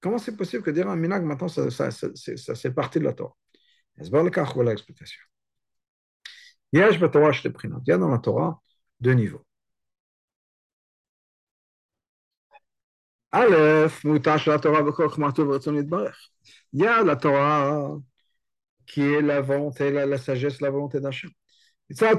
[0.00, 3.12] Comment c'est possible que dire un minag maintenant, ça, ça, ça, c'est partie de la
[3.12, 3.34] Torah
[4.00, 4.22] הסבר
[6.73, 8.61] Il y a dans la Torah
[8.99, 9.45] deux niveaux.
[16.73, 17.97] Il y a la Torah
[18.87, 21.31] qui est la volonté, la, sagesse, la volonté d'Hachem.
[21.89, 22.11] Et ça,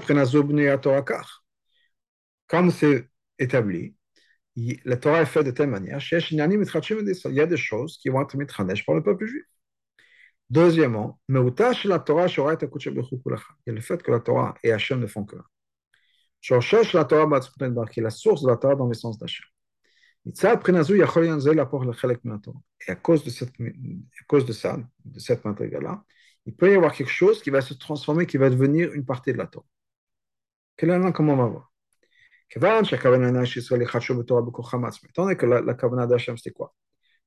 [2.48, 3.94] Comme c'est établi,
[4.84, 8.36] la Torah est faite de telle manière, il y a des choses qui vont être
[8.36, 9.44] mises en mitranesh par le peuple juif.
[10.51, 15.24] Deuxièmement, la Torah il y a le fait que la Torah et Hachem ne font
[15.24, 17.40] que la Torah
[18.01, 19.46] la source de la Torah dans l'essence d'Hachem.
[20.26, 20.30] Et
[22.90, 23.30] à cause de,
[24.53, 26.05] ça, de cette là
[26.46, 29.32] il peut y avoir quelque chose qui va se transformer, qui va devenir une partie
[29.32, 29.66] de la Torah.
[30.76, 31.72] Quel est comment on va voir?
[32.57, 32.82] Étant
[35.22, 36.74] donné que la, la d'Hachem, c'était quoi?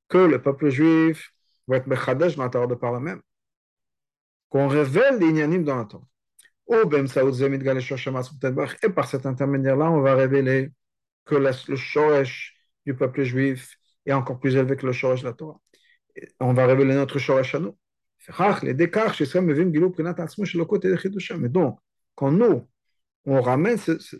[0.08, 1.34] Que le peuple juif
[1.66, 1.86] va être
[2.36, 3.20] dans la Torah de par même
[4.48, 6.06] qu'on révèle les Inyanim dans la Torah.
[6.66, 10.70] Ou Ben Saoud Zemid et par cet intermédiaire-là, on va révéler
[11.24, 12.54] que le Shoresh
[12.86, 15.58] du peuple juif est encore plus élevé que le Shoresh de la Torah.
[16.40, 17.76] On va révéler notre Shoresh à nous.
[21.38, 21.78] Mais donc,
[22.14, 22.68] quand nous,
[23.26, 24.16] on ramène ce, ce,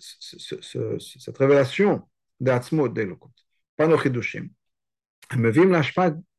[0.60, 2.08] ce, cette révélation
[2.40, 3.30] d'Atzmut, d'Elokot,
[3.76, 4.48] pas nos Chidushim,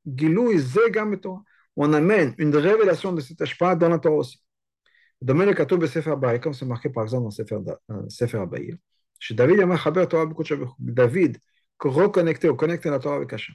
[0.07, 1.41] מביאים להשפעה גילוי זה גם בתורה.
[1.81, 4.43] On amène une révélation de cette ashpa dans la Torah aussi.
[5.23, 7.59] Domaine le Katou Sefer Abaï, comme c'est marqué par exemple dans Sefer,
[7.91, 8.75] euh, Sefer Abaï,
[9.19, 10.27] chez David Yamar Chaber Torah
[10.79, 11.39] David
[11.79, 13.55] reconnecté ou connecté la Torah avec Hachem.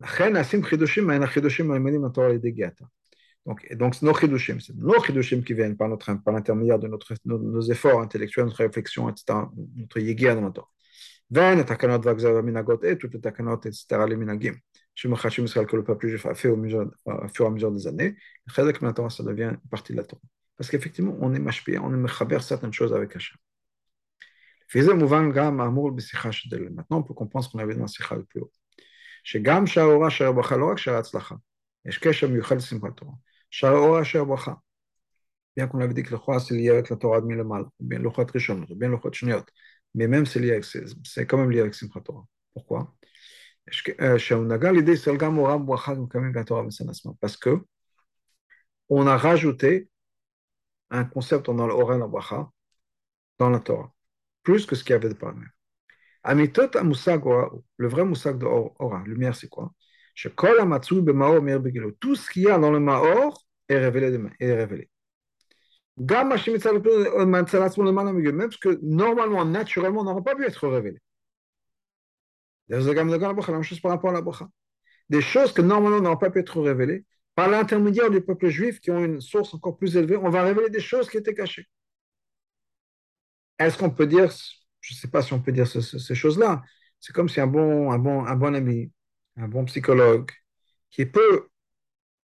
[0.00, 2.84] לכן נעשים חידושים מהן החידושים העמדים לתורה על ידי גאתה.
[3.48, 6.86] Donc, donc c'est nos chidushim, c'est nos chidushim qui viennent par, notre, par l'intermédiaire de
[6.86, 9.24] notre, nos, nos, efforts intellectuels, notre réflexion, etc.,
[9.76, 10.68] notre yégia dans notre
[11.30, 14.54] ואין התקנות והגזר והמנהגות et toutes les תקנות, etc., les מנהגים,
[14.94, 17.72] שמחשים ישראל que le peuple juif a fait au, mesure, au fur et à mesure
[17.72, 18.14] des années,
[18.48, 20.20] חלק מהתורה, ça devient une partie de la Torah.
[20.58, 23.38] Parce qu'effectivement, on est mashpia, on est mechaber certaines choses avec Hachem.
[24.74, 26.68] וזה מובן גם האמור בשיחה שדל.
[26.68, 28.50] Maintenant, on peut comprendre ce qu'on avait dans la שיחה le plus haut.
[29.24, 31.34] שגם שער אורה, שער ברכה, לא רק שער הצלחה,
[31.86, 33.12] יש קשר מיוחד לשמחת תורה.
[33.50, 34.52] שער אורה, שער ברכה.
[35.56, 37.84] bien qu'on avait dit que le roi c'est lié avec la Torah de Milemal, ou
[37.84, 39.44] bien le roi Trishon, ou bien le roi Shniot,
[39.97, 42.25] mais même c'est lié avec, c'est quand même lié avec Simchat Torah.
[42.53, 42.95] Pourquoi?
[43.65, 43.81] Parce
[47.37, 47.59] que
[48.89, 49.89] on a rajouté
[50.91, 52.49] un concept dans le Oren Abracha,
[53.39, 53.91] dans la Torah,
[54.43, 55.33] plus que ce qu'il y avait de par.
[56.23, 56.69] Amitot
[57.77, 59.73] le vrai Musag de Ora, lumière, c'est quoi?
[61.99, 64.19] Tout ce qu'il y a dans le Maor est révélé.
[64.39, 64.89] Est révélé.
[65.97, 66.45] Même parce
[68.57, 70.99] que normalement, naturellement, n'aurait pas pu être révélé.
[72.69, 74.47] La même chose par rapport à la bracha.
[75.09, 78.91] Des choses que normalement n'auraient pas pu être révélées, par l'intermédiaire du peuple juif qui
[78.91, 81.67] ont une source encore plus élevée, on va révéler des choses qui étaient cachées.
[83.59, 84.29] Est-ce qu'on peut dire,
[84.81, 86.63] je ne sais pas si on peut dire ce, ce, ces choses-là,
[86.99, 88.91] c'est comme si un bon, un, bon, un bon ami,
[89.35, 90.31] un bon psychologue,
[90.89, 91.47] qui peut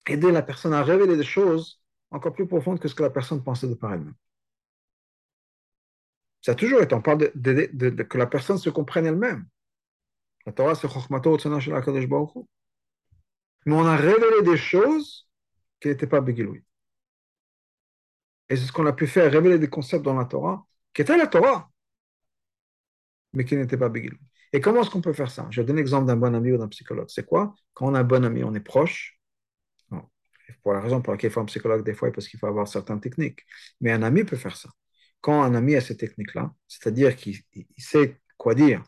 [0.07, 1.81] aider la personne à révéler des choses
[2.15, 4.15] encore plus profondes que ce que la personne pensait de par elle-même.
[6.41, 9.47] Ça a toujours été, on parle de, que la personne se comprenne elle-même.
[10.45, 11.37] La Torah, c'est Chokhmato
[13.65, 15.27] Mais on a révélé des choses
[15.79, 16.63] qui n'étaient pas Begiloui.
[18.49, 21.17] Et c'est ce qu'on a pu faire, révéler des concepts dans la Torah, qui étaient
[21.17, 21.69] la Torah,
[23.33, 24.19] mais qui n'étaient pas Begiloui.
[24.53, 25.47] Et comment est-ce qu'on peut faire ça?
[25.49, 27.09] Je vais donner l'exemple d'un bon ami ou d'un psychologue.
[27.09, 27.55] C'est quoi?
[27.73, 29.14] Quand on a un bon ami, on est proche.
[30.63, 32.67] Pour la raison pour laquelle il faut un psychologue des fois, parce qu'il faut avoir
[32.67, 33.41] certaines techniques.
[33.81, 34.69] Mais un ami peut faire ça.
[35.21, 37.37] Quand un ami a ces techniques-là, c'est-à-dire qu'il
[37.77, 38.83] sait quoi dire,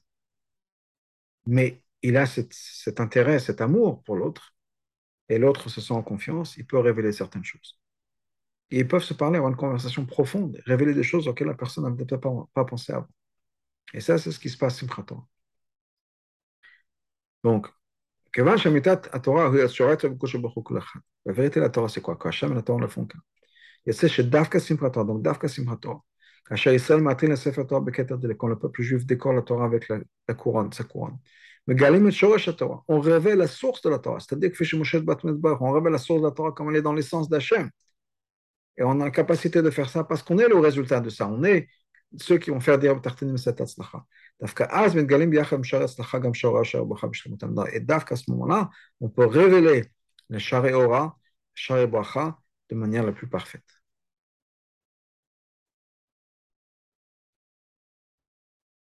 [1.46, 4.56] mais il a cet intérêt, cet amour pour l'autre,
[5.30, 7.80] et l'autre se sent en confiance, il peut révéler certaines choses.
[8.72, 11.92] Ils peuvent se parler, avoir une conversation profonde, révéler des choses auxquelles la personne n'a
[11.92, 13.08] peut-être pas, pensé avant.
[13.94, 15.28] Et ça, c'est ce qui se passe Simchat Torah.
[17.44, 17.68] Donc,
[21.34, 22.88] vérité, la Torah, c'est quoi Torah ne
[28.84, 30.72] juif décore la Torah avec sa couronne.
[32.88, 34.20] On révèle la source de la Torah.
[34.20, 34.58] C'est-à-dire que
[35.62, 37.70] on révèle la source de la Torah comme elle est dans l'essence d'Hachem.
[38.78, 41.28] Et on a la capacité de faire ça parce qu'on est le résultat de ça.
[41.28, 41.68] On est
[42.18, 42.52] ceux qui
[43.60, 44.06] atzlacha.
[47.74, 48.70] Et d'Afka, à ce moment-là,
[49.02, 49.86] on peut révéler
[50.30, 50.40] le
[50.74, 51.18] Ora,
[51.56, 52.38] Shari Bracha
[52.70, 53.77] de manière la plus parfaite.